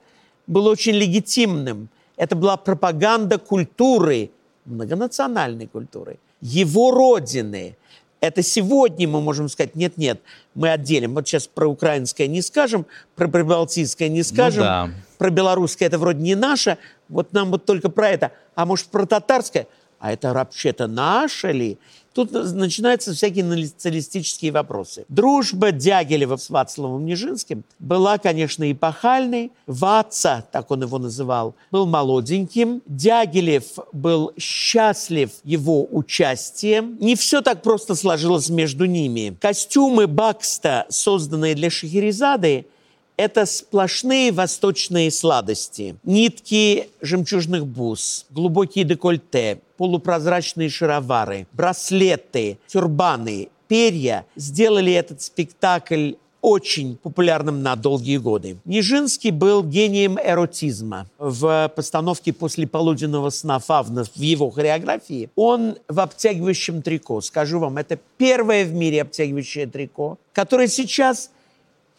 [0.47, 1.89] было очень легитимным.
[2.15, 4.31] Это была пропаганда культуры,
[4.65, 7.75] многонациональной культуры, его родины.
[8.21, 10.21] Это сегодня мы можем сказать, нет-нет,
[10.55, 11.15] мы отделим.
[11.15, 14.89] Вот сейчас про украинское не скажем, про прибалтийское не скажем, да.
[15.17, 16.77] про белорусское это вроде не наше,
[17.09, 18.31] вот нам вот только про это.
[18.55, 19.67] А может про татарское?
[20.03, 21.77] А это вообще-то наше ли?
[22.13, 25.05] Тут начинаются всякие националистические вопросы.
[25.07, 29.53] Дружба Дягилева с Вацлавом Нижинским была, конечно, эпохальной.
[29.65, 32.81] Ваца, так он его называл, был молоденьким.
[32.85, 33.63] Дягилев
[33.93, 36.97] был счастлив его участием.
[36.99, 39.37] Не все так просто сложилось между ними.
[39.39, 42.67] Костюмы Бакста, созданные для Шахерезады,
[43.17, 45.95] это сплошные восточные сладости.
[46.03, 57.63] Нитки жемчужных бус, глубокие декольте, полупрозрачные шаровары, браслеты, тюрбаны, перья сделали этот спектакль очень популярным
[57.63, 58.57] на долгие годы.
[58.65, 61.07] Нижинский был гением эротизма.
[61.17, 67.21] В постановке «После полуденного сна» Фавна в его хореографии он в обтягивающем трико.
[67.21, 71.29] Скажу вам, это первое в мире обтягивающее трико, которое сейчас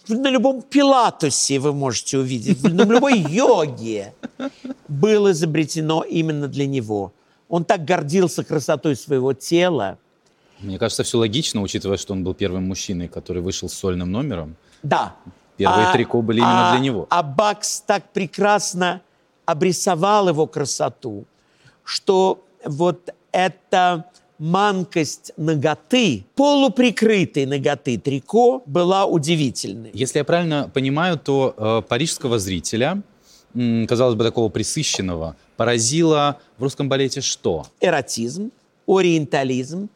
[0.08, 4.14] на любом пилатусе вы можете увидеть, на любой йоге
[4.88, 7.12] было изобретено именно для него.
[7.48, 9.98] Он так гордился красотой своего тела.
[10.60, 14.56] Мне кажется, все логично, учитывая, что он был первым мужчиной, который вышел с сольным номером.
[14.82, 15.14] Да.
[15.56, 17.06] Первые трико были именно а- для него.
[17.10, 19.02] А Бакс так прекрасно
[19.46, 21.24] обрисовал его красоту,
[21.84, 24.06] что вот эта
[24.38, 29.90] манкость ноготы, полуприкрытой ноготы трико была удивительной.
[29.94, 33.02] Если я правильно понимаю, то э, парижского зрителя,
[33.54, 37.66] м, казалось бы, такого присыщенного, поразило в русском балете что?
[37.80, 38.50] эротизм,
[38.86, 39.88] ориентализм,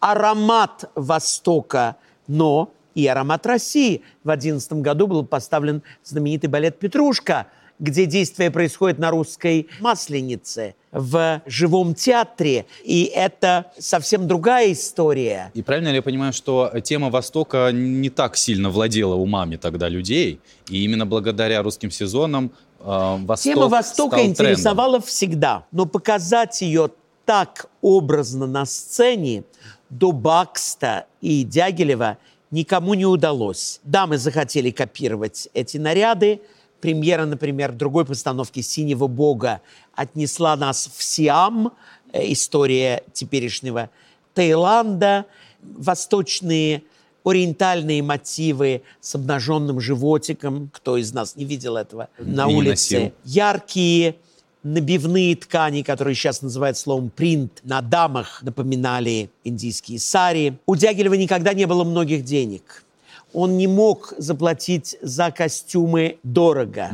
[0.00, 4.02] аромат Востока, но и аромат России.
[4.22, 7.46] В 2011 году был поставлен знаменитый балет «Петрушка»,
[7.78, 12.66] где действие происходит на русской масленице, в живом театре.
[12.84, 15.50] И это совсем другая история.
[15.54, 20.40] И правильно ли я понимаю, что тема Востока не так сильно владела умами тогда людей,
[20.68, 26.90] и именно благодаря русским сезонам э, Восток Тема Востока интересовала всегда, но показать ее
[27.26, 29.44] так образно на сцене
[29.90, 32.18] до Бакста и Дягилева
[32.50, 33.80] никому не удалось.
[33.84, 36.40] Да, мы захотели копировать эти наряды.
[36.80, 39.60] Премьера, например, другой постановки «Синего бога»
[39.94, 41.72] отнесла нас в Сиам,
[42.12, 43.90] э, история теперешнего
[44.34, 45.26] Таиланда,
[45.62, 46.82] восточные
[47.24, 50.70] ориентальные мотивы с обнаженным животиком.
[50.72, 52.70] Кто из нас не видел этого на не улице?
[52.70, 53.12] носил.
[53.24, 54.16] Яркие
[54.62, 60.58] набивные ткани, которые сейчас называют словом принт, на дамах напоминали индийские сари.
[60.66, 62.84] У Дягилева никогда не было многих денег.
[63.36, 66.88] Он не мог заплатить за костюмы дорого.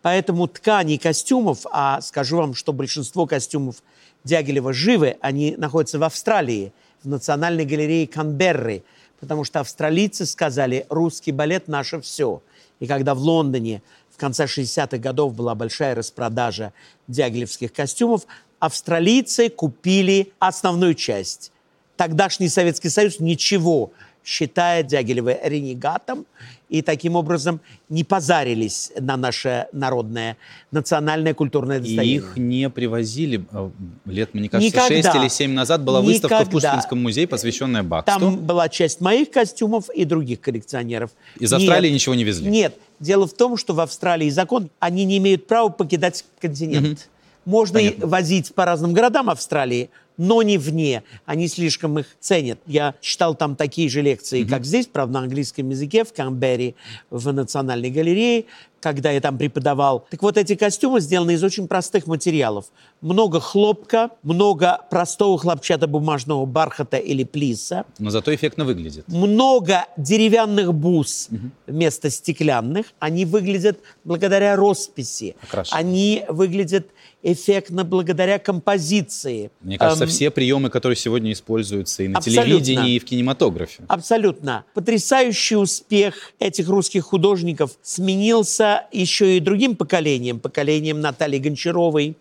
[0.00, 3.82] Поэтому ткани костюмов, а скажу вам, что большинство костюмов
[4.24, 8.84] Дягилева живы, они находятся в Австралии, в Национальной галерее Канберры,
[9.20, 12.42] потому что австралийцы сказали, русский балет наше все.
[12.80, 16.72] И когда в Лондоне в конце 60-х годов была большая распродажа
[17.06, 18.22] дягилевских костюмов,
[18.60, 21.52] австралийцы купили основную часть.
[21.98, 23.92] Тогдашний Советский Союз ничего
[24.24, 26.26] считая Дягилева ренегатом,
[26.68, 30.38] и таким образом не позарились на наше народное,
[30.70, 32.16] национальное культурное И достояние.
[32.16, 33.70] их не привозили э,
[34.06, 35.12] лет, мне кажется, Никогда.
[35.12, 36.70] 6 или 7 назад была выставка в Никогда.
[36.70, 38.18] Пушкинском музее, посвященная Баксту.
[38.18, 41.10] Там была часть моих костюмов и других коллекционеров.
[41.38, 41.60] Из Нет.
[41.60, 42.50] Австралии ничего не везли?
[42.50, 42.74] Нет.
[43.00, 47.10] Дело в том, что в Австралии закон, они не имеют права покидать континент.
[47.44, 48.06] Можно и Понятно.
[48.06, 51.02] возить по разным городам Австралии, но не вне.
[51.24, 52.58] Они слишком их ценят.
[52.66, 56.74] Я читал там такие же лекции, как здесь, правда, на английском языке, в Канберре,
[57.10, 58.44] в Национальной галерее,
[58.82, 60.06] когда я там преподавал.
[60.10, 62.66] Так вот, эти костюмы сделаны из очень простых материалов.
[63.00, 69.06] Много хлопка, много простого хлопчатобумажного бархата или плиса, Но зато эффектно выглядит.
[69.08, 71.28] много деревянных бус
[71.66, 72.86] вместо стеклянных.
[72.98, 75.36] Они выглядят благодаря росписи.
[75.42, 75.78] Окрашены.
[75.78, 76.86] Они выглядят
[77.22, 79.50] эффектно благодаря композиции.
[79.60, 82.44] Мне кажется, Получается, все приемы, которые сегодня используются и на Абсолютно.
[82.44, 83.84] телевидении, и в кинематографе.
[83.86, 84.64] Абсолютно.
[84.74, 90.38] Потрясающий успех этих русских художников сменился еще и другим поколением.
[90.40, 92.16] Поколением Натальи Гончаровой,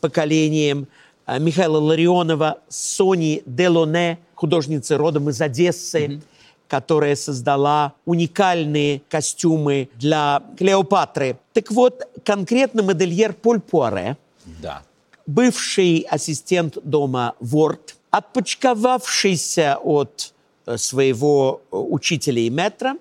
[0.00, 0.86] поколением
[1.26, 6.20] э, Михаила Ларионова, Сони Делоне, художницы родом из Одессы,
[6.68, 11.36] которая создала уникальные костюмы для Клеопатры.
[11.52, 14.16] Так вот, конкретно модельер Поль Пуаре,
[14.62, 14.82] Да.
[15.26, 20.32] бывший ассистент дома Ворд, отпочковавшийся от
[20.66, 22.96] э, своего э, учителя и метра,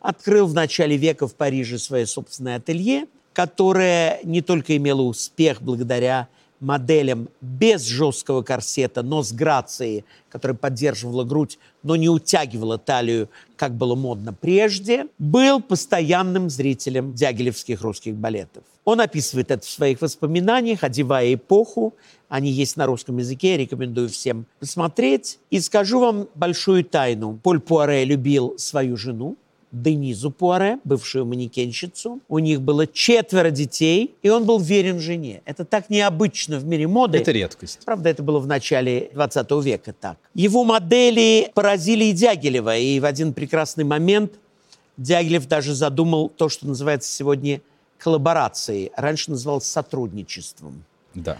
[0.00, 6.28] открыл в начале века в Париже свое собственное ателье, которое не только имело успех благодаря
[6.60, 13.74] моделям без жесткого корсета, но с грацией, которая поддерживала грудь, но не утягивала талию, как
[13.74, 18.64] было модно прежде, был постоянным зрителем дягилевских русских балетов.
[18.84, 21.94] Он описывает это в своих воспоминаниях, одевая эпоху.
[22.28, 25.38] Они есть на русском языке, я рекомендую всем посмотреть.
[25.50, 27.38] И скажу вам большую тайну.
[27.42, 29.36] Поль Пуаре любил свою жену,
[29.72, 32.20] Денизу Пуаре, бывшую манекенщицу.
[32.28, 35.42] У них было четверо детей, и он был верен жене.
[35.44, 37.18] Это так необычно в мире моды.
[37.18, 37.80] Это редкость.
[37.84, 40.18] Правда, это было в начале 20 века так.
[40.34, 44.32] Его модели поразили и Дягилева, и в один прекрасный момент
[44.96, 47.60] Дягилев даже задумал то, что называется сегодня
[47.98, 48.90] коллаборацией.
[48.96, 50.84] Раньше называлось сотрудничеством.
[51.14, 51.38] Да.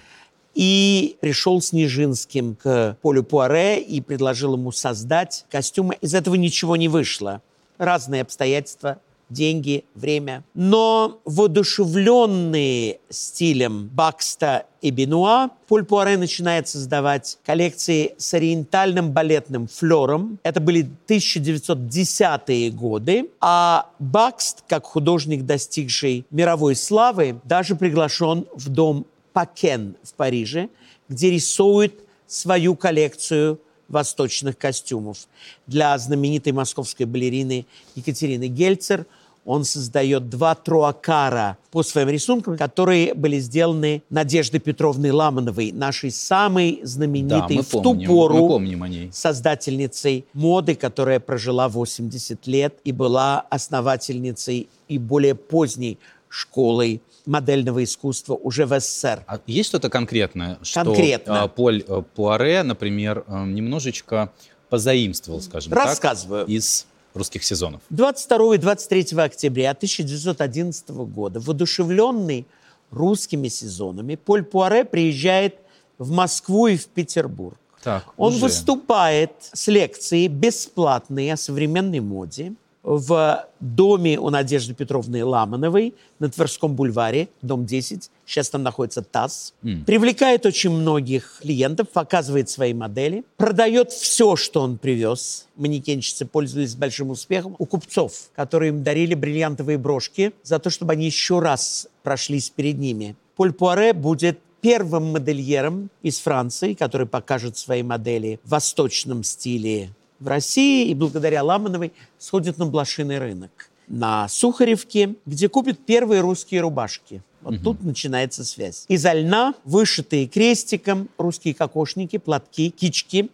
[0.55, 5.97] И пришел с Нижинским к Полю Пуаре и предложил ему создать костюмы.
[6.01, 7.43] Из этого ничего не вышло.
[7.79, 8.99] Разные обстоятельства,
[9.31, 10.45] деньги, время.
[10.55, 20.39] Но воодушевленные стилем Бакста и Бенуа, Поль Пуаре начинает создавать коллекции с ориентальным балетным флером.
[20.43, 23.31] Это были 1910-е годы.
[23.41, 30.69] А Бакст, как художник, достигший мировой славы, даже приглашен в дом Пакен в Париже,
[31.09, 31.95] где рисует
[32.27, 35.27] свою коллекцию восточных костюмов.
[35.67, 39.07] Для знаменитой московской балерины Екатерины Гельцер
[39.49, 46.81] он создает два труакара по своим рисункам, которые были сделаны Надеждой Петровной Ламановой, нашей самой
[46.83, 49.11] знаменитой Да, в помним, ту пору мы помним о ней.
[49.11, 58.35] создательницей моды, которая прожила 80 лет и была основательницей и более поздней школой модельного искусства
[58.35, 59.25] уже в СССР.
[59.27, 61.43] А есть что-то конкретное, что Конкретно.
[61.43, 64.33] а, Поль э, Пуаре, например, э, немножечко
[64.71, 66.43] позаимствовал, скажем Рассказываю.
[66.47, 67.81] так, из русских сезонов?
[67.91, 72.47] 22 и 23 октября 1911 года, воодушевленный
[72.91, 75.57] русскими сезонами, Поль Пуаре приезжает
[75.99, 77.59] в Москву и в Петербург.
[77.83, 78.45] Так, Он уже.
[78.45, 86.75] выступает с лекцией бесплатной о современной моде в доме у Надежды Петровны Ламановой на Тверском
[86.75, 88.11] бульваре, дом 10.
[88.25, 89.55] Сейчас там находится ТАСС.
[89.87, 95.47] Привлекает очень многих клиентов, показывает свои модели, продает все, что он привез.
[95.57, 101.07] Манекенщицы пользовались большим успехом у купцов, которые им дарили бриллиантовые брошки за то, чтобы они
[101.07, 103.17] еще раз прошлись перед ними.
[103.37, 110.29] Поль Пуаре будет первым модельером из Франции, который покажет свои модели в восточном стиле в
[110.29, 117.23] России и благодаря Ламановой сходит на блошиный рынок на Сухаревке, где купит первые русские рубашки.
[117.41, 118.85] Вот тут начинается связь.
[118.89, 123.31] Из льна, вышитые крестиком, русские кокошники, платки, кички.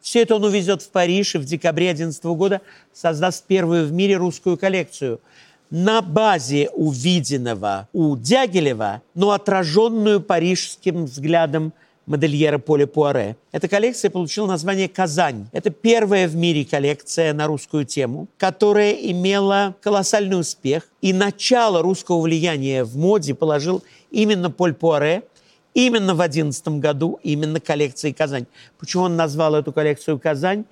[0.00, 2.60] Все это он увезет в Париж и в декабре 2011 года
[2.92, 5.20] создаст первую в мире русскую коллекцию
[5.70, 11.72] на базе увиденного у Дягилева, но отраженную парижским взглядом
[12.06, 13.36] модельера Поля Пуаре.
[13.52, 15.46] Эта коллекция получила название «Казань».
[15.52, 20.88] Это первая в мире коллекция на русскую тему, которая имела колоссальный успех.
[21.00, 25.22] И начало русского влияния в моде положил именно Поль Пуаре,
[25.72, 28.46] именно в 2011 году, именно коллекцией «Казань».
[28.78, 30.64] Почему он назвал эту коллекцию «Казань»?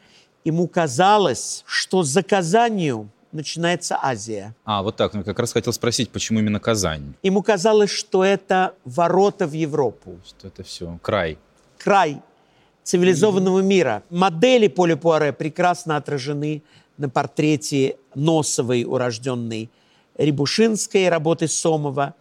[0.45, 4.55] Ему казалось, что за Казанью начинается Азия.
[4.65, 5.15] А, вот так.
[5.15, 7.15] Ну, как раз хотел спросить, почему именно Казань?
[7.23, 10.19] Ему казалось, что это ворота в Европу.
[10.27, 11.39] Что это все край.
[11.79, 12.21] край
[12.85, 14.03] цивилизованного мира.
[14.11, 16.63] Модели Поля Пуаре прекрасно отражены
[16.99, 19.71] на портрете Носовой, урожденной
[20.19, 22.15] Рябушинской, работы Сомова,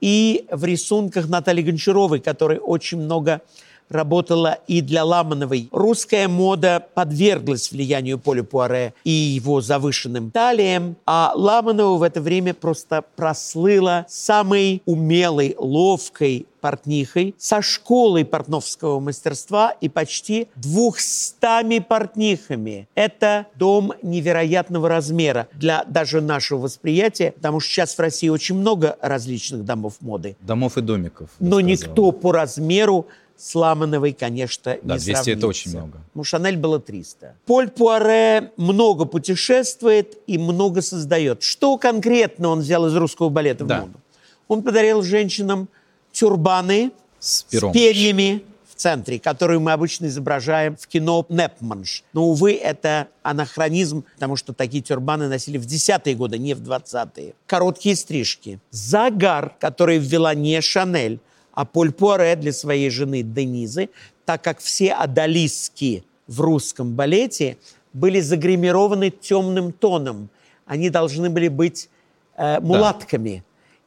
[0.00, 3.40] и в рисунках Натальи Гончаровой, которая очень много
[3.88, 5.68] работала и для Ламановой.
[5.72, 12.54] Русская мода подверглась влиянию Поля Пуаре и его завышенным талиям, а Ламанова в это время
[12.54, 22.88] просто прослыла самой умелой, ловкой портнихой, со школой портновского мастерства и почти двухстами портнихами.
[22.96, 28.96] Это дом невероятного размера для даже нашего восприятия, потому что сейчас в России очень много
[29.00, 30.36] различных домов моды.
[30.40, 31.30] Домов и домиков.
[31.38, 31.68] Но сказал.
[31.68, 33.06] никто по размеру
[33.38, 35.46] с Ламановой, конечно, Да, не 200 это сравнится.
[35.46, 35.98] очень много.
[36.14, 37.34] Ну, Шанель было 300.
[37.46, 41.42] Поль Пуаре много путешествует и много создает.
[41.42, 43.78] Что конкретно он взял из русского балета Да.
[43.78, 44.00] в моду?
[44.48, 45.68] Он подарил женщинам
[46.12, 47.72] тюрбаны С пером.
[47.72, 52.04] с перьями в центре, которые мы обычно изображаем в кино «Непманш».
[52.12, 57.34] Но, увы, это анахронизм, потому что такие тюрбаны носили в десятые годы, не в двадцатые.
[57.46, 58.60] Короткие стрижки.
[58.70, 61.20] Загар, который ввела не Шанель,
[61.56, 63.88] а Поль Пуаре для своей жены Денизы,
[64.26, 67.56] так как все одолиски в русском балете
[67.94, 70.28] были загримированы темным тоном.
[70.66, 71.88] Они должны были быть
[72.36, 73.42] э, мулатками.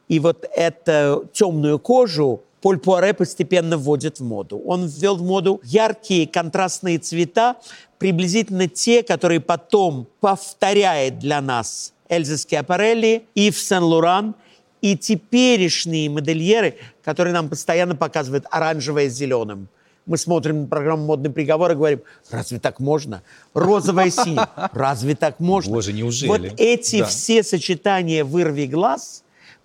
[0.08, 4.60] И вот эту темную кожу Поль Пуаре постепенно вводит в моду.
[4.66, 7.54] Он ввел в моду яркие контрастные цвета,
[7.98, 14.34] приблизительно те, которые потом повторяет для нас Эльза Скиапарелли, Ив Сен-Луран
[14.80, 19.68] и теперешние модельеры, которые нам постоянно показывают оранжевое с зеленым.
[20.06, 22.00] Мы смотрим на программу «Модный приговор» и говорим,
[22.30, 23.22] разве так можно?
[23.54, 24.40] Розовое с синим,
[24.72, 25.74] разве так можно?
[25.74, 26.28] Боже, неужели?
[26.28, 27.06] Вот эти Да.
[27.06, 29.22] все сочетания «Вырви глаз»,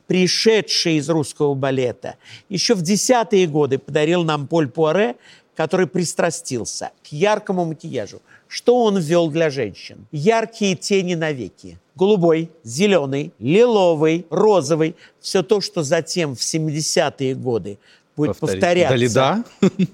[0.08, 2.16] пришедшие из русского балета,
[2.50, 5.16] еще в десятые годы подарил нам Поль Пуаре,
[5.56, 8.22] который пристрастился к яркому макияжу.
[8.48, 10.08] Что он ввел для женщин?
[10.12, 11.80] Яркие тени навеки.
[11.96, 14.96] Голубой, зеленый, лиловый, розовый.
[15.20, 17.80] Все то, что затем в 70-е годы
[18.16, 18.94] будет Повтори- повторяться.
[18.94, 19.44] Далида?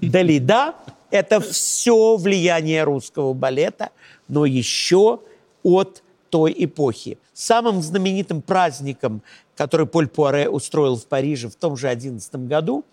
[0.00, 0.74] Далида–
[1.10, 3.90] это все влияние русского балета,
[4.28, 5.20] но еще
[5.62, 7.18] от той эпохи.
[7.34, 9.22] Самым знаменитым праздником,
[9.56, 12.84] который Поль Пуаре устроил в Париже в том же 11 году,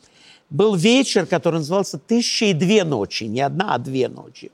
[0.50, 4.52] был вечер, который назывался «Тысяча и две ночи», не одна, а две ночи,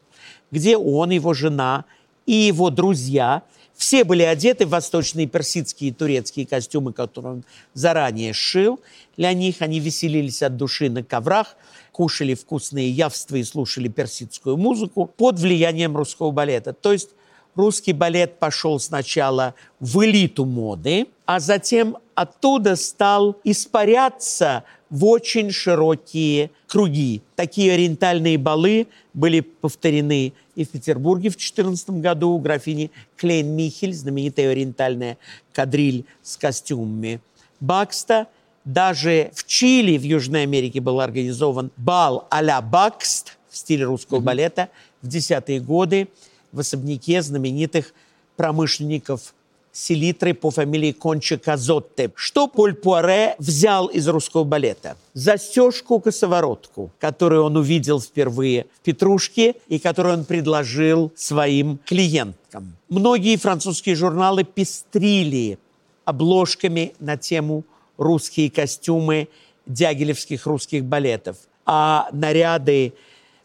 [0.51, 1.85] где он, его жена
[2.25, 3.43] и его друзья
[3.75, 7.43] все были одеты в восточные персидские и турецкие костюмы, которые он
[7.73, 8.79] заранее шил.
[9.17, 11.57] Для них они веселились от души на коврах,
[11.91, 16.71] кушали вкусные явства и слушали персидскую музыку под влиянием русского балета.
[16.73, 17.09] То есть
[17.55, 24.63] русский балет пошел сначала в элиту моды, а затем оттуда стал испаряться
[24.95, 27.21] в очень широкие круги.
[27.35, 33.93] Такие ориентальные балы были повторены и в Петербурге в 2014 году у графини Клейн Михель,
[33.93, 35.17] знаменитая ориентальная
[35.51, 37.19] кадриль с костюмами
[37.59, 38.27] Бакста.
[38.63, 44.69] Даже в Чили, в Южной Америке, был организован бал а-ля Бакст в стиле русского балета
[45.01, 46.07] в десятые годы
[46.53, 47.93] в особняке знаменитых
[48.37, 49.35] промышленников
[49.76, 52.11] селитры по фамилии Конча Казотте.
[52.15, 54.95] Что Поль Пуаре взял из русского балета?
[55.13, 62.78] Застежку-косоворотку, которую он увидел впервые в Петрушке и которую он предложил своим клиенткам.
[62.88, 65.59] Многие французские журналы пестрили
[66.05, 67.65] обложками на тему
[67.97, 69.28] «Русские костюмы
[69.65, 72.93] дягилевских русских балетов», а наряды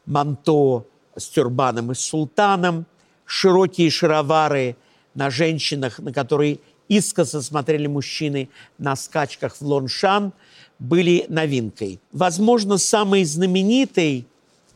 [0.07, 0.85] манто
[1.17, 2.87] с тюрбаном и султаном,
[3.25, 4.77] широкие шаровары
[5.15, 6.59] на женщинах, на которые
[6.89, 8.49] искоса смотрели мужчины
[8.79, 10.33] на скачках в Лоншан,
[10.79, 12.01] были новинкой.
[12.13, 14.27] Возможно, самой знаменитой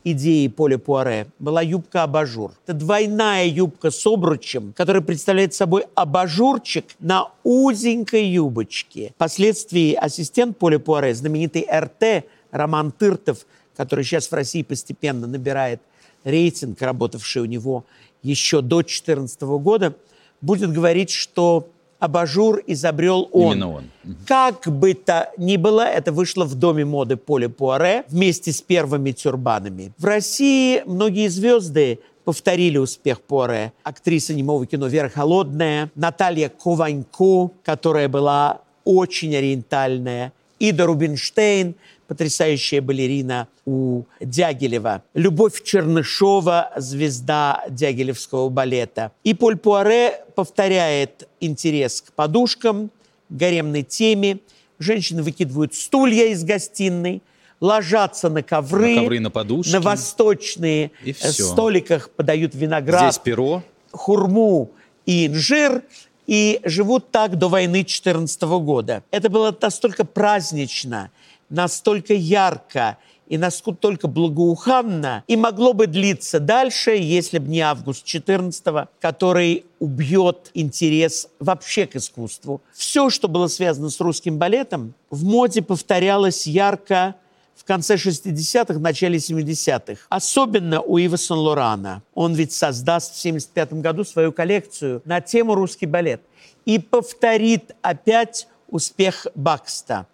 [0.05, 2.53] идеей Поля Пуаре была юбка-абажур.
[2.67, 9.13] Это двойная юбка с обручем, которая представляет собой абажурчик на узенькой юбочке.
[9.17, 15.81] Впоследствии ассистент Поля Пуаре, знаменитый РТ Роман Тыртов, который сейчас в России постепенно набирает
[16.23, 17.85] рейтинг, работавший у него
[18.23, 19.97] еще до 2014 года,
[20.45, 21.69] будет говорить, что
[21.99, 23.53] абажур изобрел он.
[23.53, 23.85] Именно он.
[24.27, 29.13] Как бы то ни было, это вышло в доме моды Поля Пуаре вместе с первыми
[29.13, 29.93] тюрбанами.
[29.97, 33.73] В России многие звезды повторили успех Пуаре.
[33.83, 40.33] Актриса немого кино Вера Холодная, Наталья Кованько, которая была очень ориентальная,
[40.69, 41.75] Ида Рубинштейн,
[42.09, 45.03] потрясающая балерина у Дягилева.
[45.15, 49.13] Любовь Чернышова, звезда дягилевского балета.
[49.25, 52.91] И Поль Пуаре повторяет интерес к подушкам,
[53.29, 54.39] гаремной теме.
[54.79, 57.23] Женщины выкидывают стулья из гостиной,
[57.61, 59.71] ложатся на ковры, На ковры, на подушки.
[59.73, 60.91] на восточные
[61.21, 63.63] столиках подают виноград Здесь перо.
[63.93, 64.71] хурму
[65.07, 65.83] и инжир,
[66.27, 69.03] и живут так до войны 14 года.
[69.11, 71.11] Это было настолько празднично,
[71.49, 78.89] настолько ярко и настолько благоуханно, и могло бы длиться дальше, если бы не август 14
[79.01, 82.61] который убьет интерес вообще к искусству.
[82.73, 87.15] Все, что было связано с русским балетом, в моде повторялось ярко
[87.57, 90.03] в конце 60-х, начале 70-х.
[90.09, 92.03] Особенно у Ива Сан-Лорана.
[92.15, 96.21] Он ведь создаст в 75 году свою коллекцию на тему «Русский балет»
[96.65, 100.07] и повторит опять успех Бакста.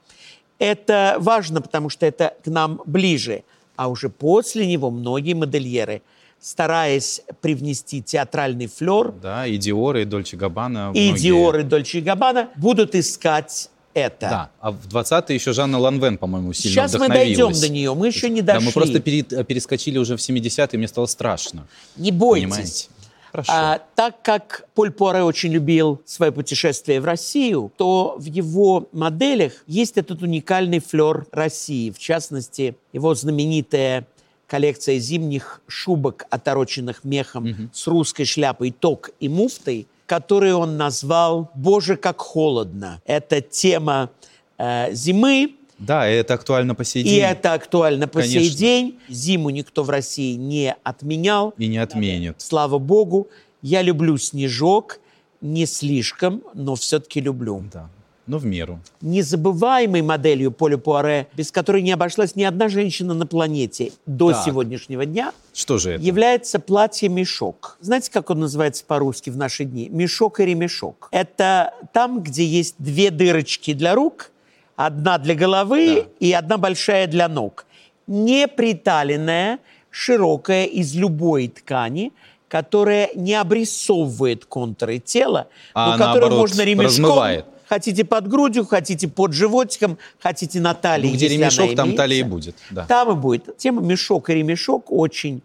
[0.59, 3.45] Это важно, потому что это к нам ближе.
[3.77, 6.03] А уже после него многие модельеры,
[6.39, 10.93] стараясь привнести театральный флер, Да, и Диор, и Дольче Габбана.
[10.95, 14.21] и многие- Диор, и Дольче Габбана, будут искать это.
[14.21, 18.07] Да, а в 20-е еще Жанна Ланвен, по-моему, сильно Сейчас мы дойдем до нее, мы
[18.09, 18.67] еще не Да, дошли.
[18.67, 21.67] мы просто пере- перескочили уже в 70-е, мне стало страшно.
[21.97, 22.45] Не бойтесь.
[22.51, 22.89] Понимаете?
[23.33, 23.53] Хорошо.
[23.55, 29.53] А, так как Поль Пуаре очень любил свое путешествие в Россию, то в его моделях
[29.69, 31.91] есть этот уникальный флер России.
[31.93, 34.07] В частности, его знаменитая
[34.49, 41.97] коллекция зимних шубок, отороченных мехом с русской шляпой, ток и муфтой, которую он назвал «Боже,
[41.97, 43.01] как холодно».
[43.05, 44.11] Это тема
[44.59, 47.21] э, зимы, Да, и это актуально по сей и день.
[47.23, 48.59] это актуально по сей Конечно.
[48.59, 48.99] день.
[49.09, 51.55] Зиму никто в России не отменял.
[51.59, 52.35] И не отменит.
[52.39, 53.29] Слава богу,
[53.63, 54.99] я люблю снежок,
[55.41, 57.63] не слишком, но все-таки люблю.
[57.73, 57.89] Да,
[58.27, 58.81] но в меру.
[59.01, 64.45] Незабываемой моделью Поля Пуаре, без которой не обошлась ни одна женщина на планете до Так.
[64.45, 66.03] сегодняшнего дня, Что же это?
[66.03, 67.77] является платье-мешок.
[67.81, 69.89] Знаете, как он называется по-русски в наши дни?
[69.89, 71.09] Мешок и ремешок.
[71.11, 74.31] Это там, где есть две дырочки для рук,
[74.77, 76.09] одна для головы Да.
[76.21, 77.67] и одна большая для ног.
[78.07, 79.59] Не приталенная,
[79.91, 82.13] широкая из любой ткани,
[82.49, 86.87] которая не обрисовывает контуры тела, А но которую наоборот, можно ремешком.
[86.87, 87.45] размывает.
[87.71, 91.07] Хотите под грудью, хотите под животиком, хотите на талии.
[91.07, 92.03] Ну, где ремешок, там имеется.
[92.03, 92.57] талия и будет.
[92.73, 92.85] Да.
[92.85, 93.57] Там и будет.
[93.59, 95.41] Тема мешок и ремешок очень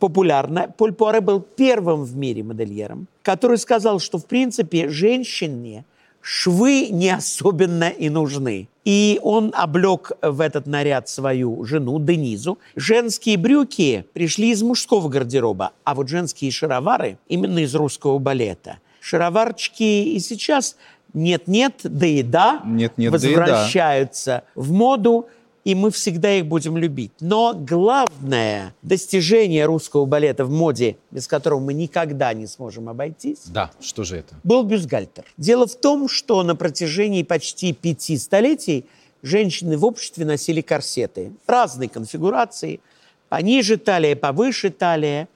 [0.00, 0.74] популярна.
[0.76, 5.84] Поль Пуаре был первым в мире модельером, который сказал, что, в принципе, женщине
[6.20, 8.66] швы не особенно и нужны.
[8.84, 12.58] И он облег в этот наряд свою жену Денизу.
[12.74, 18.78] Женские брюки пришли из мужского гардероба, а вот женские шаровары именно из русского балета.
[19.00, 20.76] Шароварчики и сейчас
[21.14, 23.40] нет-нет, да и да, Нет-нет, да и да.
[23.40, 25.26] возвращаются в моду,
[25.64, 27.12] и мы всегда их будем любить.
[27.20, 33.70] Но главное достижение русского балета в моде, без которого мы никогда не сможем обойтись, Да,
[33.80, 34.34] что же это?
[34.44, 35.24] был бюстгальтер.
[35.36, 38.86] Дело в том, что на протяжении почти пяти столетий
[39.22, 42.80] женщины в обществе носили корсеты разной конфигурации,
[43.28, 45.28] пониже талия, повыше талия,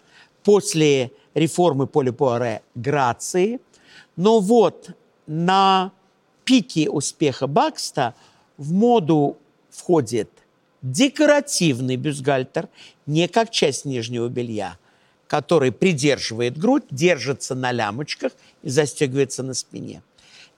[0.45, 3.61] после реформы Поля Пуаре грации.
[4.17, 4.91] Но вот
[5.27, 5.93] на
[6.45, 8.15] пике успеха Бакста
[8.57, 9.37] в моду
[9.71, 10.29] входит
[10.83, 12.69] декоративный бюстгальтер,
[13.07, 14.77] не как часть нижнего белья,
[15.29, 20.03] который придерживает грудь, держится на лямочках и застегивается на спине.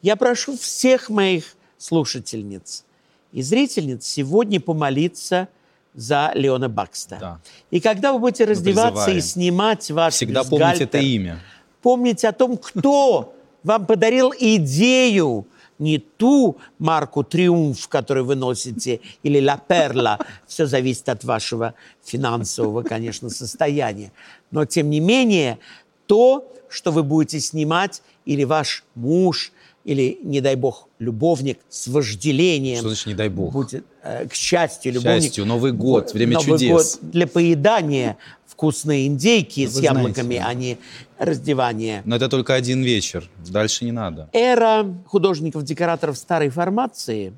[0.02, 2.84] Я прошу всех моих слушательниц
[3.32, 5.48] и зрительниц сегодня помолиться
[5.94, 7.18] за Леона Бакста.
[7.20, 7.40] Да.
[7.70, 11.40] И когда вы будете раздеваться и снимать ваш Всегда помните это бюстгальтер, имя.
[11.82, 13.33] помните о том, кто
[13.64, 15.46] вам подарил идею,
[15.78, 20.18] не ту марку «Триумф», которую вы носите, или «Ла Перла».
[20.46, 24.12] Все зависит от вашего финансового, конечно, состояния.
[24.52, 25.58] Но, тем не менее,
[26.06, 29.52] то, что вы будете снимать, или ваш муж,
[29.84, 32.78] или, не дай бог, любовник с вожделением.
[32.78, 33.52] Что значит «не дай бог»?
[33.52, 35.22] Будет, э, к счастью, К любовник.
[35.22, 36.98] счастью, Новый год, время Новый чудес.
[37.00, 38.16] год для поедания
[38.46, 40.44] вкусные индейки Ну, с яблоками, знаете.
[40.46, 40.78] а не
[41.18, 42.02] раздевание.
[42.06, 43.28] Но это только один вечер.
[43.46, 44.28] Дальше не надо.
[44.32, 47.34] Эра художников-декораторов старой формации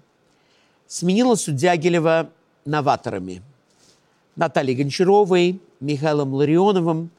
[0.86, 2.28] сменилась у Дягилева
[2.64, 3.42] новаторами.
[4.36, 7.10] Натальей Гончаровой, Михаилом Ларионовым,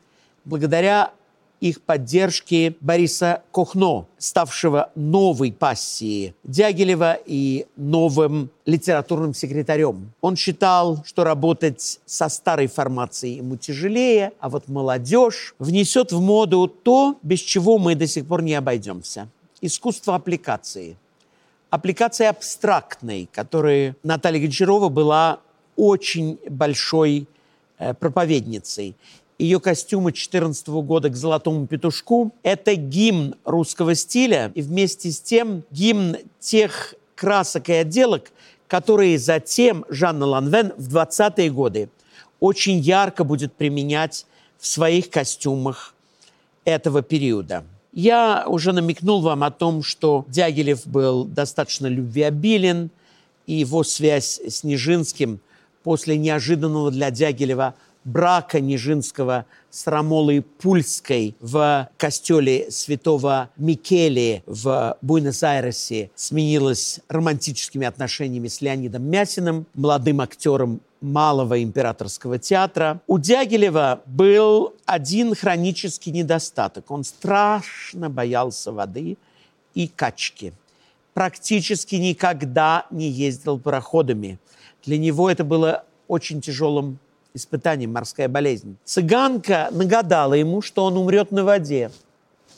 [0.46, 1.12] благодаря
[1.60, 10.12] их поддержке Бориса Кохно, ставшего новой пассией Дягилева и новым литературным секретарем.
[10.22, 16.68] Он считал, что работать со старой формацией ему тяжелее, а вот молодежь внесет в моду
[16.68, 19.30] то, без чего мы до сих пор не обойдемся.
[19.62, 20.98] Искусство аппликации.
[21.70, 25.40] Аппликация абстрактной, которой Наталья Гончарова была
[25.76, 27.28] очень большой
[27.78, 28.96] э, проповедницей.
[29.40, 35.64] Ее костюмы 14 года к «Золотому петушку»— это гимн русского стиля и вместе с тем
[35.70, 38.32] гимн тех красок и отделок,
[38.68, 41.90] которые затем Жанна Ланвен в 20-е годы
[42.40, 44.26] очень ярко будет применять
[44.58, 45.94] в своих костюмах
[46.66, 47.64] этого периода.
[47.94, 52.90] Я уже намекнул вам о том, что Дягилев был достаточно любвеобилен,
[53.46, 55.40] и его связь с Нижинским
[55.84, 57.76] после неожиданного для Дягилева
[58.08, 68.62] брака Нижинского с Рамолой Пульской в костеле святого Микеле в Буэнос-Айресе сменилась романтическими отношениями с
[68.62, 73.02] Леонидом Мясиным, молодым актером Малого императорского театра.
[73.06, 76.90] У Дягилева был один хронический недостаток.
[76.90, 79.18] Он страшно боялся воды
[79.76, 80.54] и качки.
[81.14, 84.40] Практически никогда не ездил пароходами.
[84.86, 86.98] Для него это было очень тяжелым
[87.38, 88.76] испытанием морская болезнь.
[88.84, 91.92] Цыганка нагадала ему, что он умрет на воде.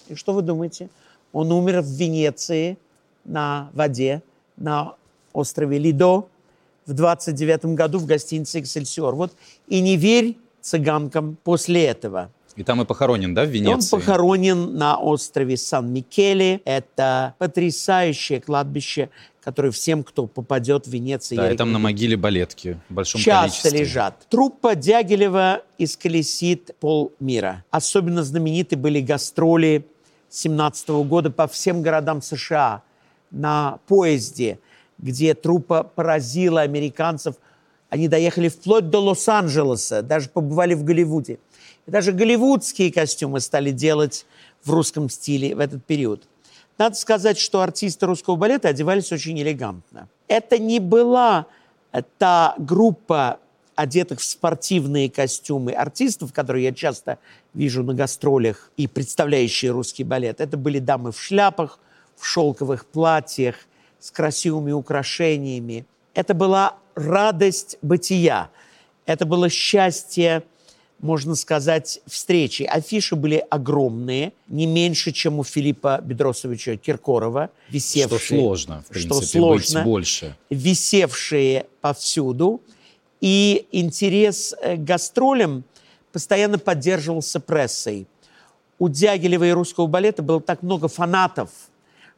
[0.08, 0.90] И что вы думаете?
[1.32, 2.78] Он умер в Венеции
[3.26, 4.24] на воде,
[4.58, 4.96] на
[5.34, 6.26] острове Лидо
[6.86, 9.14] в 29 году в гостинице «Эксельсиор».
[9.14, 9.34] Вот
[9.68, 12.32] и не верь цыганкам после этого.
[12.60, 13.96] И там и похоронен, да, в Венеции?
[13.96, 16.60] Он похоронен на острове Сан-Микеле.
[16.66, 19.10] Это потрясающее кладбище,
[19.42, 21.38] которое всем, кто попадет в Венецию...
[21.38, 23.80] Да, и там на могиле балетки в большом часто количестве.
[23.80, 24.28] лежат.
[24.28, 27.64] Труппа Дягилева исколесит полмира.
[27.72, 29.86] Особенно знамениты были гастроли
[30.30, 32.84] 17 года по всем городам США
[33.32, 34.60] на поезде,
[34.98, 37.36] где труппа поразила американцев.
[37.90, 41.40] Они доехали вплоть до Лос-Анджелеса, даже побывали в Голливуде.
[41.90, 44.26] Даже голливудские костюмы стали делать
[44.64, 46.24] в русском стиле в этот период.
[46.78, 50.08] Надо сказать, что артисты русского балета одевались очень элегантно.
[50.28, 51.48] Это не была
[52.18, 53.40] та группа
[53.76, 57.18] одетых в спортивные костюмы артистов, которые я часто
[57.54, 60.42] вижу на гастролях и представляющие русский балет.
[60.42, 61.80] Это были дамы в шляпах,
[62.16, 63.56] в шелковых платьях,
[64.00, 65.86] с красивыми украшениями.
[66.14, 68.50] Это была радость бытия.
[69.06, 70.44] Это было счастье
[71.00, 72.64] можно сказать, встречи.
[72.64, 78.20] Афиши были огромные, не меньше, чем у Филиппа Бедросовича Киркорова, висевшие.
[78.20, 80.36] Что сложно, в принципе, что сложно, быть больше.
[80.50, 82.62] Висевшие повсюду.
[83.22, 85.64] И интерес к гастролям
[86.12, 88.08] постоянно поддерживался прессой.
[88.78, 91.50] У Дягилева и русского балета было так много фанатов,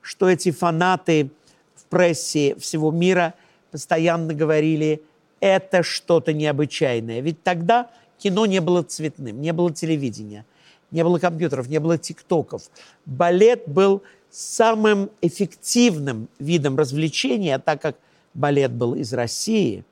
[0.01, 1.31] что эти фанаты
[1.75, 3.33] в прессе всего мира
[3.71, 5.01] постоянно говорили,
[5.39, 7.21] это что-то необычайное.
[7.21, 7.89] Ведь тогда
[8.21, 10.45] Кино не было цветным, не было телевидения,
[10.91, 12.69] не было компьютеров, не было тиктоков.
[13.05, 17.97] Балет был самым эффективным видом развлечения, так как
[18.35, 19.83] балет был из России,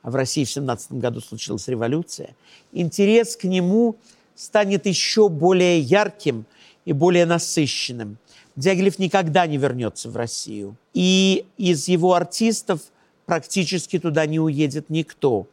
[0.00, 2.34] а в России в 17 году случилась революция,
[2.72, 3.96] интерес к нему
[4.34, 6.46] станет еще более ярким
[6.86, 8.16] и более насыщенным.
[8.56, 10.76] Дягилев никогда не вернется в Россию.
[10.94, 12.80] И из его артистов
[13.26, 15.46] практически туда не уедет никто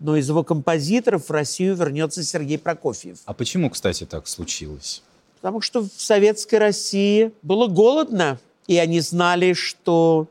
[0.00, 3.18] но из его композиторов в Россию вернется Сергей Прокофьев.
[3.26, 5.02] А почему, кстати, так случилось?
[5.36, 10.26] Потому что в советской России было голодно, и они знали, что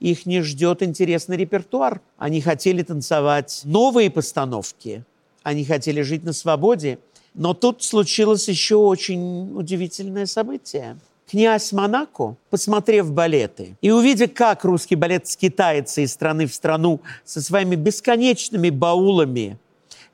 [0.00, 2.00] их не ждет интересный репертуар.
[2.16, 5.04] Они хотели танцевать новые постановки,
[5.42, 6.98] они хотели жить на свободе.
[7.34, 10.98] Но тут случилось еще очень удивительное событие
[11.28, 17.42] князь Монако, посмотрев балеты и увидя, как русский балет скитается из страны в страну со
[17.42, 19.58] своими бесконечными баулами,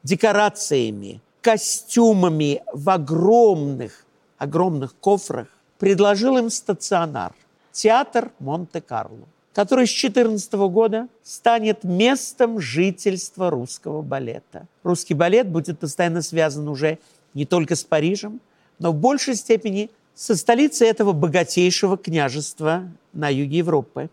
[0.02, 4.04] декорациями, костюмами в огромных,
[4.38, 5.48] огромных кофрах,
[5.78, 7.32] предложил им стационар–
[7.72, 14.66] театр Монте-Карло, который с 2014 года станет местом жительства русского балета.
[14.82, 16.98] Русский балет будет постоянно связан уже
[17.34, 18.40] не только с Парижем,
[18.78, 24.10] но в большей степени со столицей этого богатейшего княжества на юге Европы.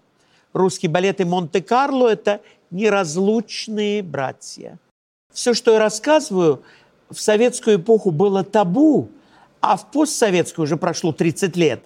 [0.53, 2.41] Русский балет и Монте-Карло– это
[2.71, 4.77] неразлучные братья.
[5.31, 6.63] Все, что я рассказываю,
[7.09, 9.09] в советскую эпоху было табу,
[9.61, 11.83] а в постсоветскую уже прошло 30 лет,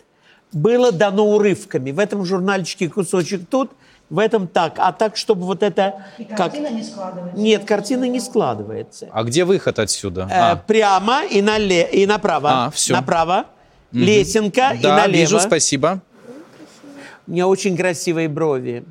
[0.51, 1.91] было дано урывками.
[1.91, 3.72] В этом журнальчике кусочек тут,
[4.09, 4.76] в этом так.
[4.78, 6.05] А так, чтобы вот это...
[6.18, 6.78] И картина как...
[6.78, 7.39] не складывается?
[7.39, 9.09] Нет, картина не складывается.
[9.11, 10.28] А где выход отсюда?
[10.32, 10.55] Э, а.
[10.55, 11.89] Прямо и, нале...
[11.91, 12.66] и направо.
[12.66, 12.93] А, все.
[12.93, 13.45] Направо
[13.91, 13.99] угу.
[13.99, 15.17] лесенка да, и налево.
[15.17, 16.01] вижу, спасибо.
[17.27, 18.83] У меня очень красивые брови.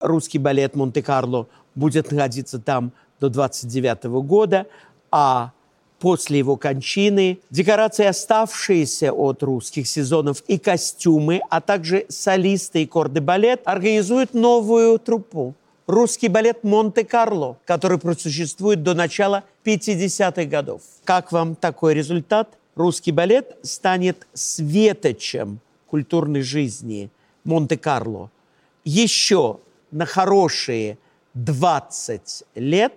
[0.00, 4.66] Русский балет Монте-Карло будет находиться там до 29 года,
[5.10, 5.52] а
[5.98, 13.62] после его кончины декорации, оставшиеся от русских сезонов, и костюмы, а также солисты и корды-балет
[13.64, 15.54] организуют новую труппу.
[15.86, 20.82] Русский балет Монте-Карло, который просуществует до начала 50-х годов.
[21.04, 22.48] Как вам такой результат?
[22.74, 27.10] Русский балет станет светочем культурной жизни
[27.44, 28.30] Монте-Карло
[28.84, 29.60] еще
[29.90, 30.98] на хорошие
[31.34, 32.92] 20 лет,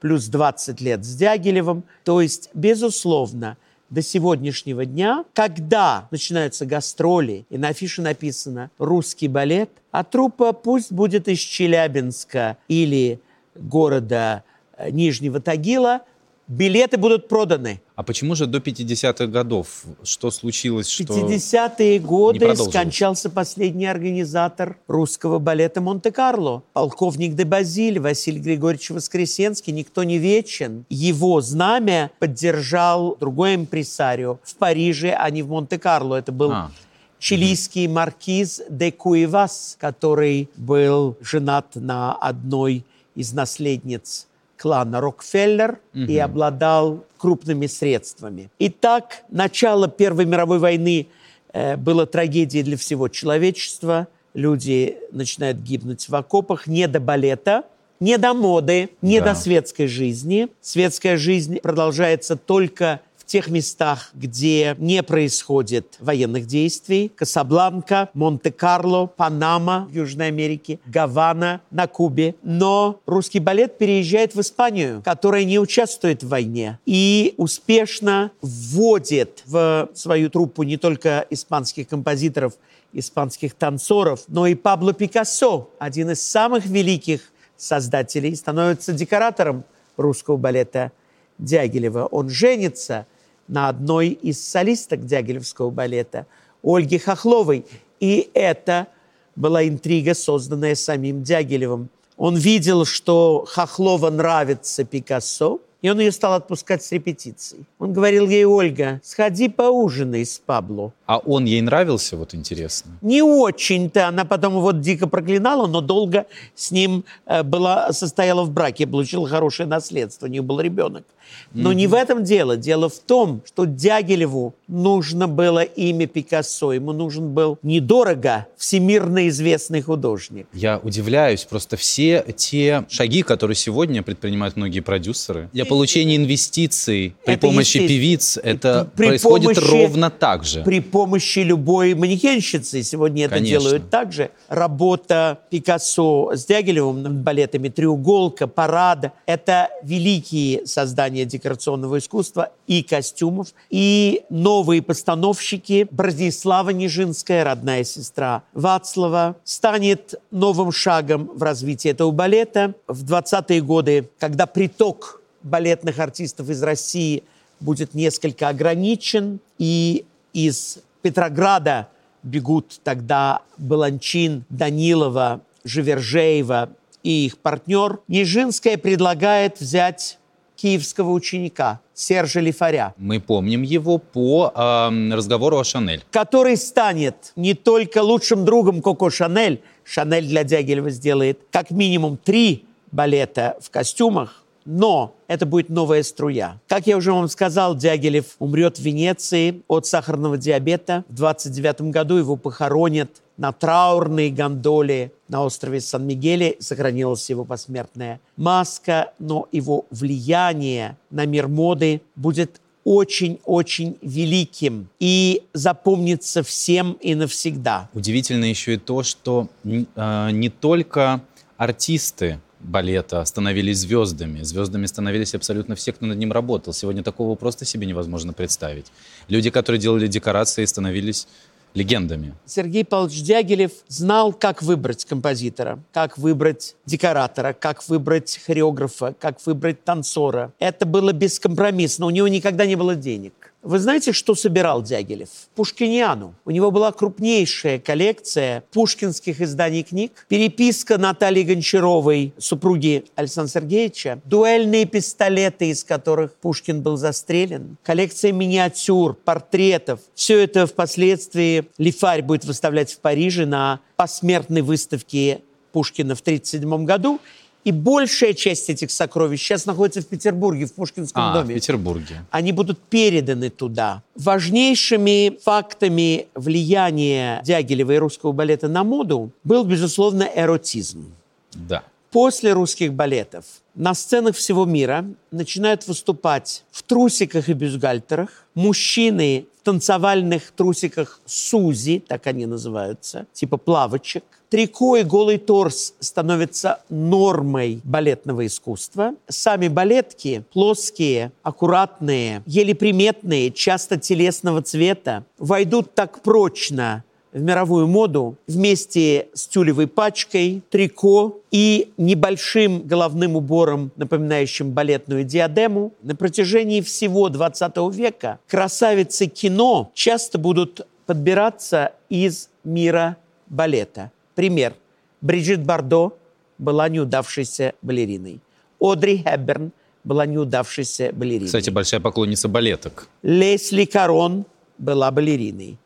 [0.00, 1.84] плюс 20 лет с Дягилевым.
[2.04, 3.56] То есть, безусловно,
[3.90, 10.92] до сегодняшнего дня, когда начинаются гастроли, и на афише написано «русский балет», а труппа пусть
[10.92, 13.20] будет из Челябинска или
[13.54, 14.42] города
[14.76, 16.02] э, Нижнего Тагила–
[16.48, 17.80] билеты будут проданы.
[17.94, 19.84] А почему же до 50-х годов?
[20.02, 20.88] Что случилось?
[20.88, 26.62] Что 50-е годы скончался последний организатор русского балета Монте-Карло.
[26.72, 29.72] Полковник де Базиль, Василий Григорьевич Воскресенский.
[29.72, 30.84] Никто не вечен.
[30.88, 36.16] Его знамя поддержал другой импресарио в Париже, а не в Монте-Карло.
[36.16, 36.70] Это был а.
[37.18, 42.84] чилийский маркиз де Куевас, который был женат на одной
[43.14, 44.26] из наследниц
[44.66, 48.50] клана Рокфеллер и обладал крупными средствами.
[48.58, 51.06] Итак, начало Первой мировой войны
[51.52, 54.08] э, было трагедией для всего человечества.
[54.34, 57.62] Люди начинают гибнуть в окопах не до балета,
[58.00, 59.26] не до моды, не Да.
[59.26, 60.48] до светской жизни.
[60.60, 67.10] Светская жизнь продолжается только тех местах, где не происходит военных действий.
[67.14, 72.36] Касабланка, Монте-Карло, Панама в Южной Америке, Гавана на Кубе.
[72.42, 79.90] Но русский балет переезжает в Испанию, которая не участвует в войне и успешно вводит в
[79.94, 82.54] свою труппу не только испанских композиторов,
[82.92, 89.64] испанских танцоров, но и Пабло Пикассо, один из самых великих создателей, становится декоратором
[89.96, 90.92] русского балета
[91.38, 92.06] Дягилева.
[92.06, 93.06] Он женится
[93.48, 96.26] на одной из солисток Дягилевского балета,
[96.62, 97.64] Ольге Хохловой.
[98.00, 98.88] И это
[99.36, 101.88] была интрига, созданная самим Дягилевым.
[102.16, 107.66] Он видел, что Хохлова нравится Пикассо, и он ее стал отпускать с репетиций.
[107.78, 110.92] Он говорил ей, Ольга, сходи поужинай с Пабло.
[111.06, 112.98] А он ей нравился, вот интересно?
[113.00, 114.08] Не очень-то.
[114.08, 119.28] Она потом его дико проклинала, но долго с ним э, была, состояла в браке, получила
[119.28, 121.04] хорошее наследство, у нее был ребенок.
[121.52, 122.56] Но не в этом дело.
[122.56, 126.72] Дело в том, что Дягилеву нужно было имя Пикассо.
[126.72, 130.46] Ему нужен был недорого всемирно известный художник.
[130.52, 137.34] Я удивляюсь, просто все те шаги, которые сегодня предпринимают многие продюсеры для получения инвестиций при
[137.34, 140.62] Это помощи певиц, это При происходит помощи- ровно так же.
[140.62, 142.82] При помощи любой манекенщицы.
[142.82, 143.60] Сегодня это Конечно.
[143.60, 144.30] делают также.
[144.48, 153.48] Работа Пикассо с Дягилевым над балетами «Треуголка», «Парада»— это великие создания декорационного искусства и костюмов.
[153.68, 162.72] И новые постановщики Бронислава Нижинская, родная сестра Вацлава, станет новым шагом в развитии этого балета.
[162.88, 167.22] В 20-е годы, когда приток балетных артистов из России
[167.60, 170.06] будет несколько ограничен, и
[170.36, 171.88] из Петрограда
[172.22, 176.68] бегут тогда Баланчин, Данилова, Живержеева
[177.02, 180.18] и их партнер, Нижинская предлагает взять
[180.56, 186.04] киевского ученика Сержа Лифаря, Мы помним его по эм, разговору о Шанель.
[186.10, 192.66] который станет не только лучшим другом Коко Шанель, Шанель для Дягилева сделает как минимум три
[192.92, 196.60] балета в костюмах, но это будет новая струя.
[196.68, 201.04] Как я уже вам сказал, Дягилев умрет в Венеции от сахарного диабета.
[201.08, 206.56] В 29 году его похоронят на траурной гондоле на острове Сан-Мигеле.
[206.58, 216.44] Сохранилась его посмертная маска, но его влияние на мир моды будет очень-очень великим и запомнится
[216.44, 217.90] всем и навсегда.
[217.94, 221.20] Удивительно еще и то, что э, не только
[221.56, 224.42] артисты балета становились звездами.
[224.42, 226.72] Звездами становились абсолютно все, кто над ним работал.
[226.72, 228.86] Сегодня такого просто себе невозможно представить.
[229.28, 231.28] Люди, которые делали декорации, становились
[231.74, 232.34] легендами.
[232.46, 239.84] Сергей Павлович Дягилев знал, как выбрать композитора, как выбрать декоратора, как выбрать хореографа, как выбрать
[239.84, 240.52] танцора.
[240.58, 242.06] Это было бескомпромиссно.
[242.06, 243.45] У него никогда не было денег.
[243.66, 245.28] Вы знаете, что собирал Дягилев?
[245.56, 246.36] Пушкиниану.
[246.44, 254.84] У него была крупнейшая коллекция пушкинских изданий книг, переписка Натальи Гончаровой, супруги Александра Сергеевича, дуэльные
[254.84, 259.98] пистолеты, из которых Пушкин был застрелен, коллекция миниатюр, портретов.
[260.14, 265.40] Все это впоследствии Лифарь будет выставлять в Париже на посмертной выставке
[265.72, 267.18] Пушкина в 1937 году.
[267.66, 272.24] И большая часть этих сокровищ сейчас находится в Петербурге, в Пушкинском А, в доме Петербурге.
[272.30, 274.04] они будут переданы туда.
[274.14, 281.12] Важнейшими фактами влияния Дягилева и русского балета на моду был, безусловно, эротизм.
[281.54, 281.82] Да.
[282.12, 283.44] После русских балетов
[283.74, 292.00] на сценах всего мира начинают выступать в трусиках и бюстгальтерах мужчины в танцевальных трусиках Сузи,
[292.06, 294.22] так они называются, типа плавочек.
[294.48, 299.14] Трико и голый торс становятся нормой балетного искусства.
[299.28, 308.36] Сами балетки плоские, аккуратные, еле приметные, часто телесного цвета, войдут так прочно в мировую моду
[308.46, 315.92] вместе с тюлевой пачкой, трико и небольшим головным убором, напоминающим балетную диадему.
[316.02, 323.16] На протяжении всего 20 века красавицы кино часто будут подбираться из мира
[323.48, 324.12] балета.
[324.36, 324.74] Пример.
[325.20, 326.12] Бриджит Бардо
[326.58, 328.40] была неудавшейся балериной.
[328.78, 329.72] Одри Хепберн
[330.04, 331.46] была неудавшейся балериной.
[331.46, 333.08] Кстати, большая поклонница балеток.
[333.22, 334.44] Лесли Карон
[334.78, 335.78] была балериной.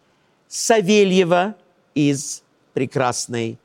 [0.49, 1.55] Савельева
[1.95, 2.43] из
[2.75, 3.57] прекрасной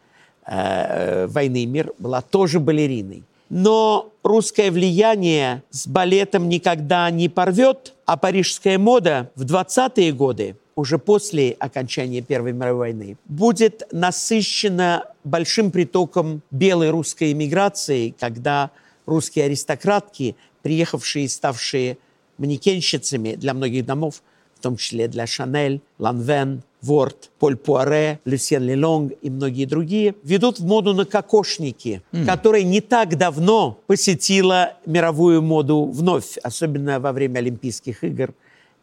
[0.45, 3.23] э, «Войны и мир» была тоже балериной.
[3.49, 10.97] Но русское влияние с балетом никогда не порвет, а парижская мода в 20-е годы, уже
[10.99, 18.71] после окончания Первой мировой войны, будет насыщена большим притоком белой русской эмиграции, когда
[19.05, 21.97] русские аристократки, приехавшие и ставшие
[22.37, 24.21] манекенщицами для многих домов,
[24.55, 30.59] в том числе для Шанель, Ланвен, Ворд, Поль Пуаре, Люсьен Лелонг и многие другие, ведут
[30.59, 32.25] в моду на кокошники, mm.
[32.25, 38.33] которая не так давно посетила мировую моду вновь, особенно во время Олимпийских игр.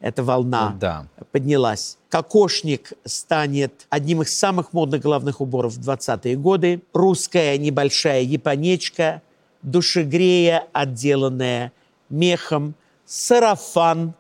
[0.03, 1.07] Эта волна да.
[1.31, 1.97] поднялась.
[2.09, 6.83] Кокошник станет одним из самых модных главных уборов в 20-е годы.
[6.93, 9.23] Русская небольшая японечка,
[9.63, 11.73] душегрея, отделанная
[12.11, 12.75] мехом,
[13.07, 14.15] сарафан.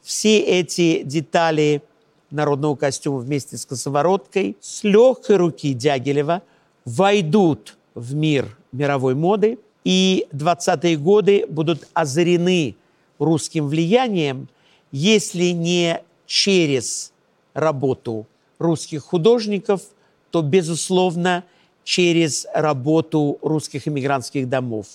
[0.00, 1.82] Все эти детали
[2.30, 6.42] народного костюма вместе с косовороткой с легкой руки Дягилева
[6.84, 12.76] войдут в мир мировой моды, и 20-е годы будут озарены
[13.18, 14.48] русским влиянием,
[14.96, 17.12] если не через
[17.52, 18.26] работу
[18.58, 19.82] русских художников,
[20.30, 21.44] то, безусловно,
[21.84, 24.86] через работу русских иммигрантских домов,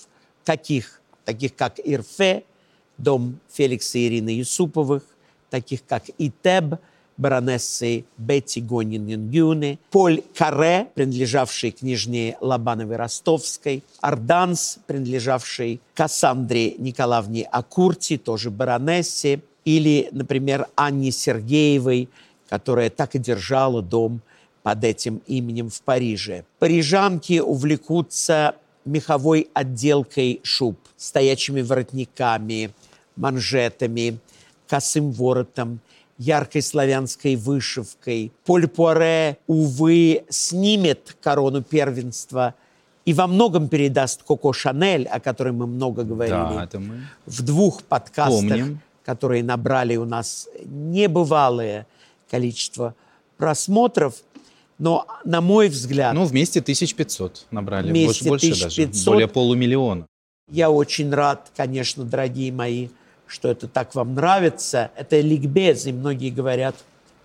[0.44, 2.42] таких, таких как Ирфе,
[2.98, 5.04] дом Феликса и Ирины Юсуповых,
[5.50, 6.80] таких как Итеб–
[7.16, 18.50] баронессы Бетти Гонин-Юнгюне, Поль Каре, принадлежавший княжне Лобановой Ростовской, Арданс, принадлежавший Кассандре Николаевне Акурти, тоже
[18.50, 22.08] баронессе, или, например, Анне Сергеевой,
[22.48, 24.20] которая так и держала дом
[24.62, 26.44] под этим именем в Париже.
[26.58, 32.70] Парижанки увлекутся меховой отделкой шуб, стоячими воротниками,
[33.16, 34.18] манжетами,
[34.66, 35.80] косым воротом–
[36.22, 38.32] яркой славянской вышивкой.
[38.44, 42.54] Поль Пуаре, увы, снимет корону первенства
[43.04, 47.42] и во многом передаст Коко Шанель, о которой мы много говорили, да, это мы в
[47.42, 48.80] двух подкастах, помним.
[49.04, 51.86] Которые набрали у нас небывалое
[52.30, 52.94] количество
[53.36, 54.14] просмотров.
[54.78, 56.14] Но, на мой взгляд...
[56.14, 57.90] Ну, вместе 1500 набрали.
[57.90, 58.90] Вместе больше 1500.
[58.90, 59.04] даже.
[59.04, 60.06] Более полумиллиона.
[60.50, 62.88] Я очень рад, конечно, дорогие мои,
[63.26, 64.90] что это так вам нравится.
[64.96, 66.74] Это ликбез, и многие говорят,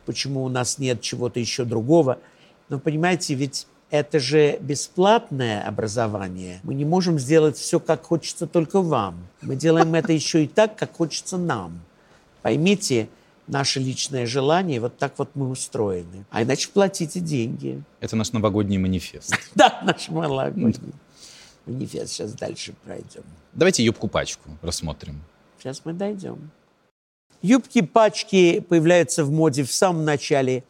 [0.05, 2.19] почему у нас нет чего-то еще другого.
[2.69, 6.59] Но понимаете, ведь это же бесплатное образование.
[6.63, 9.27] Мы не можем сделать все, как хочется только вам.
[9.41, 11.79] Мы делаем это еще и так, как хочется нам.
[12.41, 13.07] Поймите,
[13.47, 16.25] наше личное желание, вот так вот мы устроены.
[16.29, 17.81] А иначе платите деньги.
[17.99, 19.33] Это наш новогодний манифест.
[19.55, 20.93] Да, наш новогодний
[21.65, 22.13] манифест.
[22.13, 23.23] Сейчас дальше пройдем.
[23.53, 25.21] Давайте юбку-пачку рассмотрим.
[25.57, 26.51] Сейчас мы дойдем.
[27.41, 30.63] Юбки-пачки появляются в моде в самом начале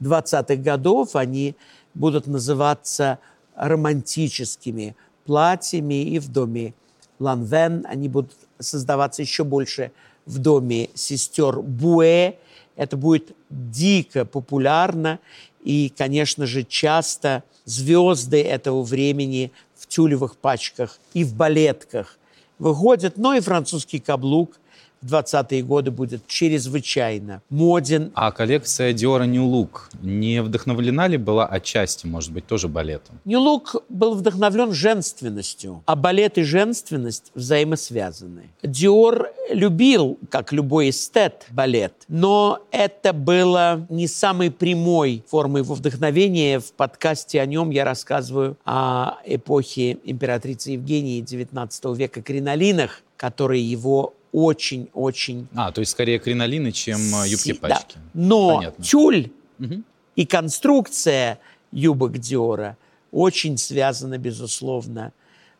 [0.00, 1.16] 20-х годов.
[1.16, 1.56] Они
[1.94, 3.18] будут называться
[3.56, 6.74] романтическими платьями и в доме
[7.18, 7.86] Ланвен.
[7.88, 9.92] Они будут создаваться еще больше
[10.26, 12.34] в доме сестер Буэ.
[12.76, 15.18] Это будет дико популярно.
[15.62, 22.18] И, конечно же, часто звезды этого времени в тюлевых пачках и в балетках
[22.58, 24.59] выходит, но и французский каблук
[25.02, 28.12] в 20-е годы будет чрезвычайно моден.
[28.14, 33.18] А коллекция Dior New Look не вдохновлена ли была отчасти, может быть, тоже балетом?
[33.24, 38.50] New Look был вдохновлен женственностью, а балет и женственность взаимосвязаны.
[38.62, 46.60] Dior любил, как любой эстет, балет, но это было не самой прямой формой его вдохновения.
[46.60, 54.14] В подкасте о нем я рассказываю о эпохе императрицы Евгении XIX века кринолинах, которые его
[54.32, 55.48] очень-очень...
[55.54, 57.94] А, то есть скорее кринолины, чем э, юбки-пачки.
[57.94, 58.00] Да.
[58.14, 58.84] Но Понятно.
[58.84, 59.82] тюль угу.
[60.16, 61.40] и конструкция
[61.72, 62.76] юбок Диора
[63.10, 65.12] очень связана, безусловно,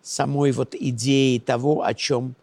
[0.02, 2.34] с самой вот идеей того, о чем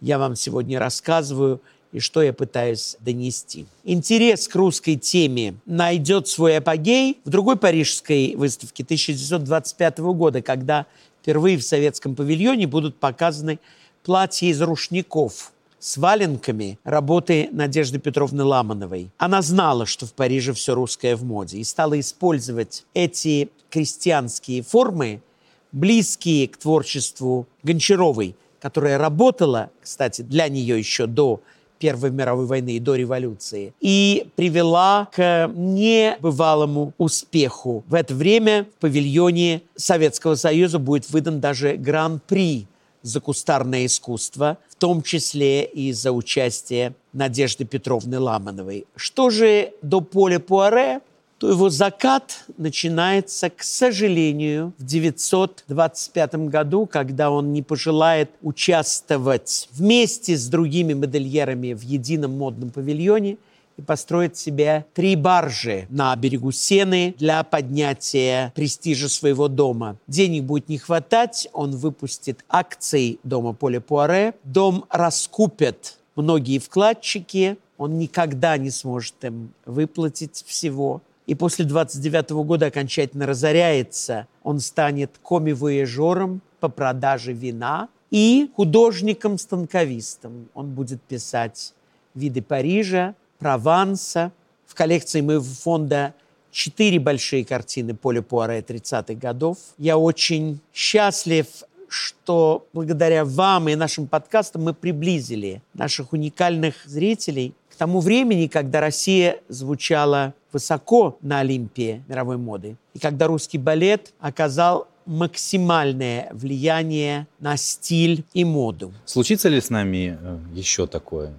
[0.00, 1.60] я вам сегодня рассказываю
[1.92, 3.66] и что я пытаюсь донести.
[3.84, 10.86] Интерес к русской теме найдет свой апогей в другой парижской выставке 1925 года, когда
[11.22, 13.60] впервые в советском павильоне будут показаны
[14.02, 15.52] платья из рушников–
[15.86, 19.12] с валенками работы Надежды Петровны Ламановой.
[19.18, 25.22] Она знала, что в Париже все русское в моде, и стала использовать эти крестьянские формы,
[25.70, 31.40] близкие к творчеству Гончаровой, которая работала, кстати, для нее еще до
[31.78, 37.84] Первой мировой войны и до революции, и привела к небывалому успеху.
[37.86, 42.66] В это время в павильоне Советского Союза будет выдан даже гран-при
[43.06, 48.86] за кустарное искусство, в том числе и за участие Надежды Петровны Ламановой.
[48.96, 51.00] Что же до Поля Пуаре?
[51.38, 60.36] то его закат начинается, к сожалению, в 925 году, когда он не пожелает участвовать вместе
[60.36, 63.36] с другими модельерами в едином модном павильоне
[63.76, 69.96] и построит себе три баржи на берегу Сены для поднятия престижа своего дома.
[70.06, 74.34] Денег будет не хватать, он выпустит акции дома Поля Пуаре.
[74.44, 81.02] Дом раскупят многие вкладчики, он никогда не сможет им выплатить всего.
[81.26, 84.28] И после 29 года окончательно разоряется.
[84.44, 90.48] Он станет коми-вояжером по продаже вина и художником-станковистом.
[90.54, 91.74] Он будет писать
[92.14, 94.32] виды Парижа, Прованса.
[94.66, 96.14] В коллекции моего фонда
[96.50, 99.58] четыре большие картины Поля Пуаре 30-х годов.
[99.78, 101.46] Я очень счастлив,
[101.88, 108.80] что благодаря вам и нашим подкастам мы приблизили наших уникальных зрителей к тому времени, когда
[108.80, 117.56] Россия звучала высоко на Олимпе мировой моды, и когда русский балет оказал максимальное влияние на
[117.56, 118.92] стиль и моду.
[119.04, 121.32] Случится ли с нами э, еще такое?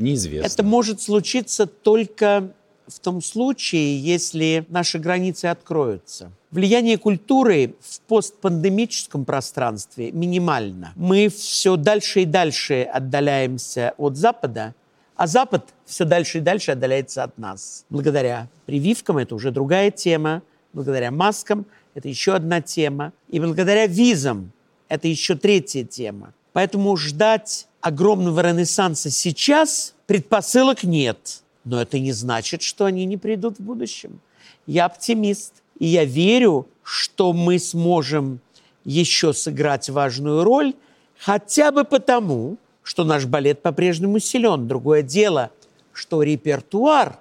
[0.00, 0.46] Неизвестно.
[0.46, 2.52] Это может случиться только
[2.86, 6.32] в том случае, если наши границы откроются.
[6.50, 10.92] Влияние культуры в постпандемическом пространстве минимально.
[10.96, 14.74] Мы все дальше и дальше отдаляемся от Запада,
[15.14, 17.84] а Запад все дальше и дальше отдаляется от нас.
[17.90, 20.42] Благодаря прививкам это уже другая тема,
[20.72, 24.50] благодаря маскам это еще одна тема, и благодаря визам
[24.88, 26.32] это еще третья тема.
[26.52, 31.42] Поэтому ждать огромного ренессанса сейчас предпосылок нет.
[31.64, 34.20] Но это не значит, что они не придут в будущем.
[34.66, 38.40] Я оптимист, и я верю, что мы сможем
[38.84, 40.74] еще сыграть важную роль,
[41.18, 44.66] хотя бы потому, что наш балет по-прежнему силен.
[44.66, 45.50] Другое дело,
[45.92, 47.18] что репертуар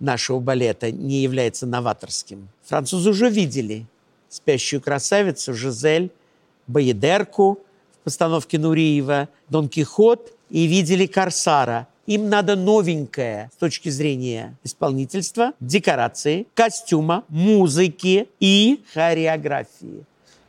[0.00, 2.48] нашего балета не является новаторским.
[2.64, 3.86] Французы уже видели
[4.28, 6.10] «Спящую красавицу», «Жизель»,
[6.66, 7.58] «Боедерку»
[8.02, 11.88] постановке Нуриева, «Дон Кихот» и видели «Корсара».
[12.06, 20.04] Им надо новенькое с точки зрения исполнительства, декорации, костюма, музыки и хореографии.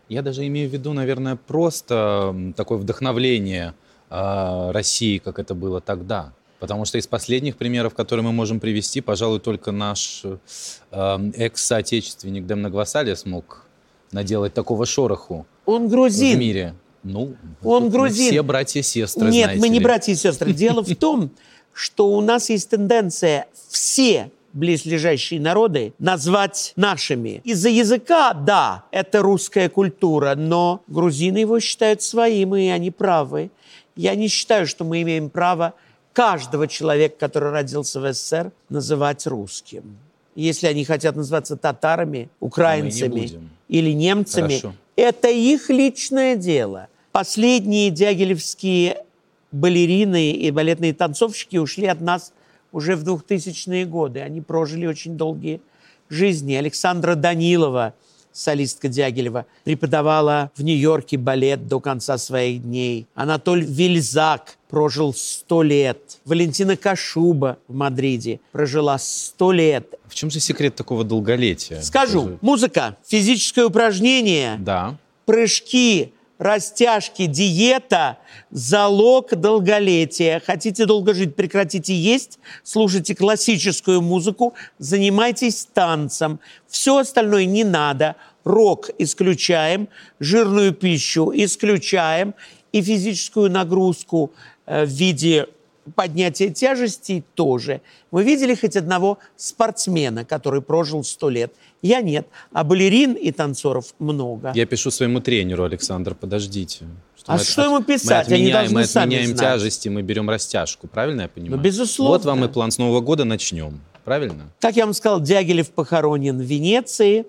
[0.10, 3.76] Я даже имею в виду, наверное, просто такое вдохновление
[4.10, 6.34] э, России, как это было тогда.
[6.60, 12.70] Потому что из последних примеров, которые мы можем привести, пожалуй, только наш э, экс-соотечественник Демна
[12.70, 13.66] Гвасалия смог
[14.12, 16.38] наделать такого шороху Он грузин.
[16.38, 16.76] в мире.
[17.04, 18.32] Ну, Он грузин.
[18.32, 19.84] все братья и сестры, Нет, мы не ли.
[19.84, 20.54] братья и сестры.
[20.54, 21.32] Дело в том,
[21.74, 27.42] что у нас есть тенденция все близлежащие народы назвать нашими.
[27.44, 33.50] Из-за языка, да, это русская культура, но грузины его считают своим, и они правы.
[33.96, 35.74] Я не считаю, что мы имеем право
[36.14, 39.98] каждого человека, который родился в СССР, называть русским.
[40.36, 43.50] Если они хотят называться татарами, украинцами будем.
[43.68, 44.74] или немцами, Хорошо.
[44.96, 46.88] это их личное дело.
[47.14, 49.06] Последние дягилевские
[49.52, 52.34] балерины и балетные танцовщики ушли от нас
[52.72, 54.22] уже в 2000-е годы.
[54.22, 55.62] Они прожили очень долгие
[56.10, 56.56] жизни.
[56.56, 57.94] Александра Данилова,
[58.32, 63.06] солистка Дягилева, преподавала в Нью-Йорке балет до конца своих дней.
[63.14, 66.18] Анатоль Вильзак прожил 100 лет.
[66.26, 69.94] Валентина Кашуба в Мадриде прожила 100 лет.
[70.08, 71.80] В чем же секрет такого долголетия?
[71.82, 74.98] Скажу, музыка, физическое упражнение, Да.
[75.28, 76.12] прыжки,
[76.44, 78.18] растяжки, диета–
[78.52, 80.42] залог долголетия.
[80.46, 86.40] Хотите долго жить, прекратите есть, слушайте классическую музыку, занимайтесь танцем.
[86.68, 88.16] Все остальное не надо.
[88.44, 89.88] Рок исключаем,
[90.20, 92.36] жирную пищу исключаем
[92.74, 94.32] и физическую нагрузку
[94.66, 95.48] э, в виде
[95.96, 97.82] поднятия тяжестей тоже.
[98.12, 101.54] Вы видели хоть одного спортсмена, который прожил 100 лет?
[101.84, 102.28] Я нет.
[102.54, 104.54] А балерин и танцоров много.
[104.56, 106.86] Я пишу своему тренеру, Александр, подождите.
[107.26, 108.28] А мы что ему мы писать?
[108.28, 109.40] Они отменяем, должны мы сами отменяем знать.
[109.40, 110.88] тяжести, мы берем растяжку.
[110.88, 111.58] Правильно я понимаю?
[111.58, 112.18] Ну, безусловно.
[112.18, 113.82] Вот вам и план с Нового года начнем.
[114.06, 114.50] Правильно?
[114.60, 117.26] Как я вам сказал, Дягилев похоронен в Венеции.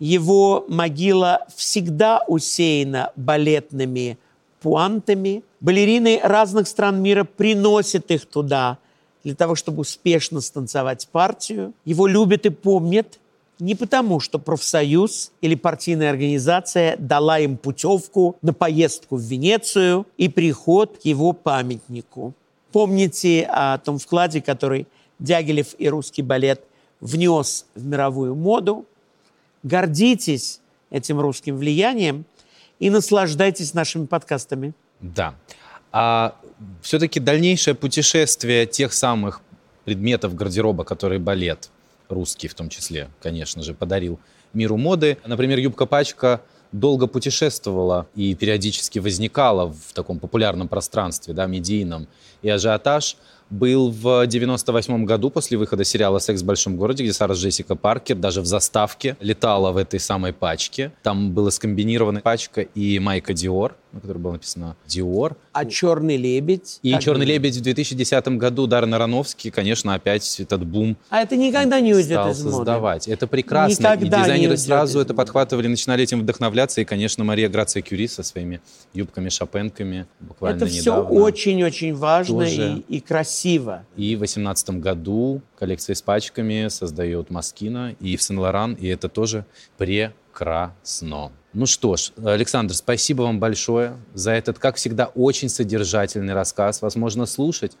[0.00, 4.18] Его могила всегда усеяна балетными
[4.60, 5.44] пуантами.
[5.60, 8.78] Балерины разных стран мира приносят их туда
[9.22, 11.72] для того, чтобы успешно станцевать партию.
[11.84, 13.19] Его любят и помнят
[13.60, 20.28] не потому, что профсоюз или партийная организация дала им путевку на поездку в Венецию и
[20.28, 22.34] приход к его памятнику.
[22.72, 24.86] Помните о том вкладе, который
[25.18, 26.62] Дягилев и русский балет
[27.00, 28.86] внес в мировую моду.
[29.62, 32.24] Гордитесь этим русским влиянием
[32.78, 34.72] и наслаждайтесь нашими подкастами.
[35.00, 35.34] Да.
[35.92, 36.34] А
[36.82, 39.42] все-таки дальнейшее путешествие тех самых
[39.84, 41.70] предметов гардероба, которые балет
[42.10, 44.18] русский в том числе, конечно же, подарил
[44.52, 45.18] миру моды.
[45.26, 46.42] Например, юбка-пачка
[46.72, 52.06] долго путешествовала и периодически возникала в таком популярном пространстве, да, медийном.
[52.42, 53.16] И ажиотаж
[53.50, 58.16] был в 98 году после выхода сериала «Секс в большом городе», где Сара Джессика Паркер
[58.16, 60.92] даже в заставке летала в этой самой пачке.
[61.02, 65.36] Там была скомбинирована пачка и майка Диор, на которой было написано Диор.
[65.52, 66.78] А «Черный лебедь»?
[66.82, 71.36] И Как «Черный лебедь» в 2010 году Даррен Аронофский, конечно, опять этот бум А это
[71.36, 72.56] никогда не уйдет стал из моды.
[72.56, 73.08] создавать.
[73.08, 73.72] Это прекрасно.
[73.82, 75.16] Никогда и не дизайнеры уйдет сразу это моды.
[75.16, 76.80] подхватывали, начинали этим вдохновляться.
[76.80, 78.60] И, конечно, Мария Грация Кюри со своими
[78.94, 81.10] юбками-шопенками буквально Это все недавно.
[81.20, 82.84] очень-очень важно тоже.
[82.88, 83.39] и, и красиво.
[83.44, 89.44] И в 2018 году коллекция с пачками создает Маскина и в Сен-Лоран, и это тоже
[89.78, 91.32] прекрасно.
[91.52, 96.80] Ну что ж, Александр, спасибо вам большое за этот, как всегда, очень содержательный рассказ.
[96.80, 97.72] Возможно, слушать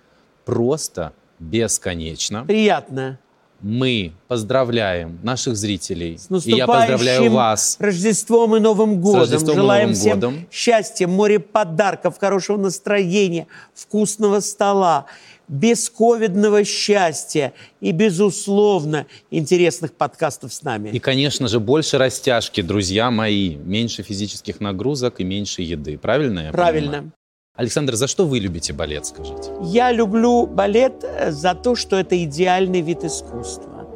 [0.44, 2.44] просто бесконечно.
[2.44, 3.18] Приятно.
[3.60, 6.16] Мы поздравляем наших зрителей.
[6.16, 7.76] С и я поздравляю вас.
[7.78, 9.20] Рождеством и Новым годом.
[9.20, 10.48] Рождеством и Желаем Новым всем годом.
[10.50, 15.06] счастья, море подарков, хорошего настроения, вкусного стола,
[15.50, 20.90] бесковидного счастья и, безусловно, интересных подкастов с нами.
[20.90, 23.56] И, конечно же, больше растяжки, друзья мои.
[23.56, 25.98] Меньше физических нагрузок и меньше еды.
[25.98, 26.90] Правильно я Правильно.
[26.90, 27.12] понимаю?
[27.56, 29.50] Александр, за что вы любите балет, скажите?
[29.64, 33.88] Я люблю балет э, за то, что это идеальный вид искусства.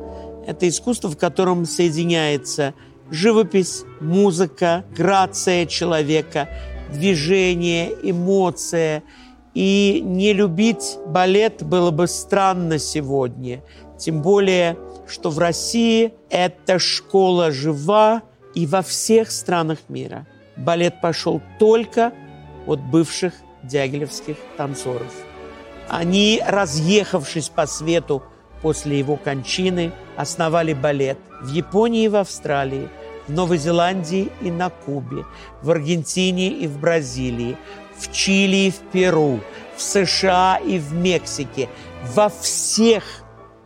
[0.46, 2.74] Это искусство, в котором соединяется
[3.10, 6.48] живопись, музыка, грация человека,
[6.92, 9.02] движение, эмоция.
[9.54, 13.62] И не любить балет было бы странно сегодня.
[13.98, 14.76] Тем более,
[15.06, 18.22] что в России эта школа жива
[18.54, 20.26] и во всех странах мира.
[20.56, 22.12] Балет пошел только
[22.66, 25.12] от бывших дягилевских танцоров.
[25.88, 28.22] Они, разъехавшись по свету
[28.62, 32.88] после его кончины, основали балет в Японии и в Австралии,
[33.26, 35.24] в Новой Зеландии и на Кубе,
[35.62, 37.56] в Аргентине и в Бразилии,
[37.98, 39.40] в Чили и в Перу,
[39.76, 41.68] в США и в Мексике,
[42.14, 43.02] во всех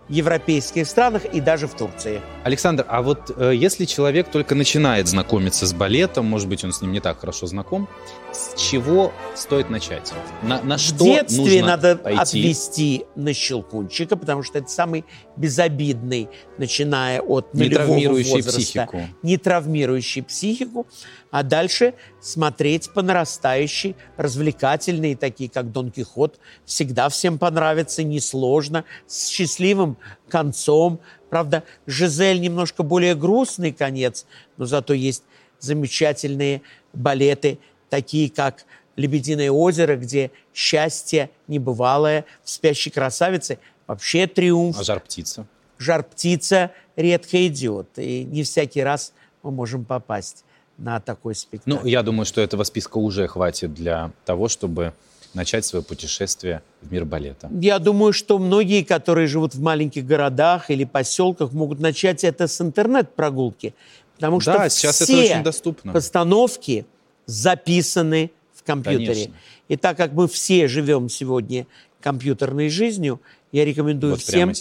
[0.09, 2.23] европейских странах и даже в Турции.
[2.43, 6.81] Александр, а вот э, если человек только начинает знакомиться с балетом, может быть, он с
[6.81, 7.89] ним не так хорошо знаком,
[8.33, 10.13] с чего стоит начать?
[10.43, 12.19] На, на что в детстве нужно надо пойти?
[12.19, 15.05] отвести на щелкунчика, потому что это самый
[15.37, 19.03] безобидный, начиная от Не травмирующий возраста, психику.
[19.23, 20.87] не травмирующий психику,
[21.31, 29.29] а дальше смотреть по нарастающей, развлекательные, такие как Дон Кихот, всегда всем понравится, несложно, с
[29.29, 29.97] счастливым
[30.29, 31.01] концом.
[31.31, 34.27] Правда, Жизель немножко более грустный конец,
[34.57, 35.23] но зато есть
[35.59, 36.63] замечательные
[36.93, 37.59] балеты,
[37.91, 38.65] такие как
[38.97, 43.59] «Лебединое озеро», где счастье небывалое в «Спящей красавице».
[43.87, 44.79] Вообще триумф.
[44.79, 45.47] А жар птица?
[45.79, 49.13] Жар птица редко идет, и не всякий раз
[49.43, 50.45] мы можем попасть
[50.79, 51.71] на такой спектакль.
[51.71, 54.93] Ну, я думаю, что этого списка уже хватит для того, чтобы
[55.35, 57.51] начать свое путешествие в мир балета.
[57.61, 62.61] Я думаю, что многие, которые живут в маленьких городах или поселках, могут начать это с
[62.61, 63.75] интернет-прогулки.
[64.15, 65.93] Потому что Да, сейчас это все очень доступно.
[65.93, 66.87] постановки
[67.27, 69.07] записаны в компьютере.
[69.07, 69.35] Конечно.
[69.69, 71.67] И так как мы все живем сегодня
[72.01, 73.21] компьютерной жизнью,
[73.53, 74.53] я рекомендую Вот всем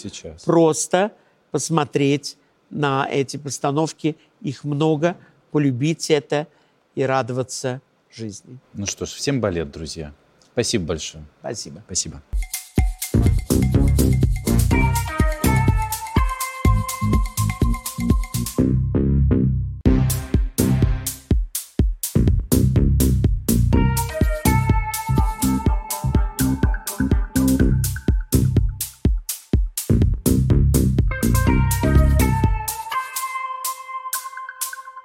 [0.44, 1.12] просто
[1.50, 2.36] посмотреть
[2.70, 4.16] на эти постановки.
[4.42, 5.16] Их много,
[5.50, 6.46] полюбить это
[6.94, 7.80] и радоваться
[8.14, 8.58] жизни.
[8.74, 10.12] Ну что ж, всем балет, друзья.
[10.52, 11.24] Спасибо большое.
[11.40, 11.82] Спасибо.
[11.86, 12.22] Спасибо.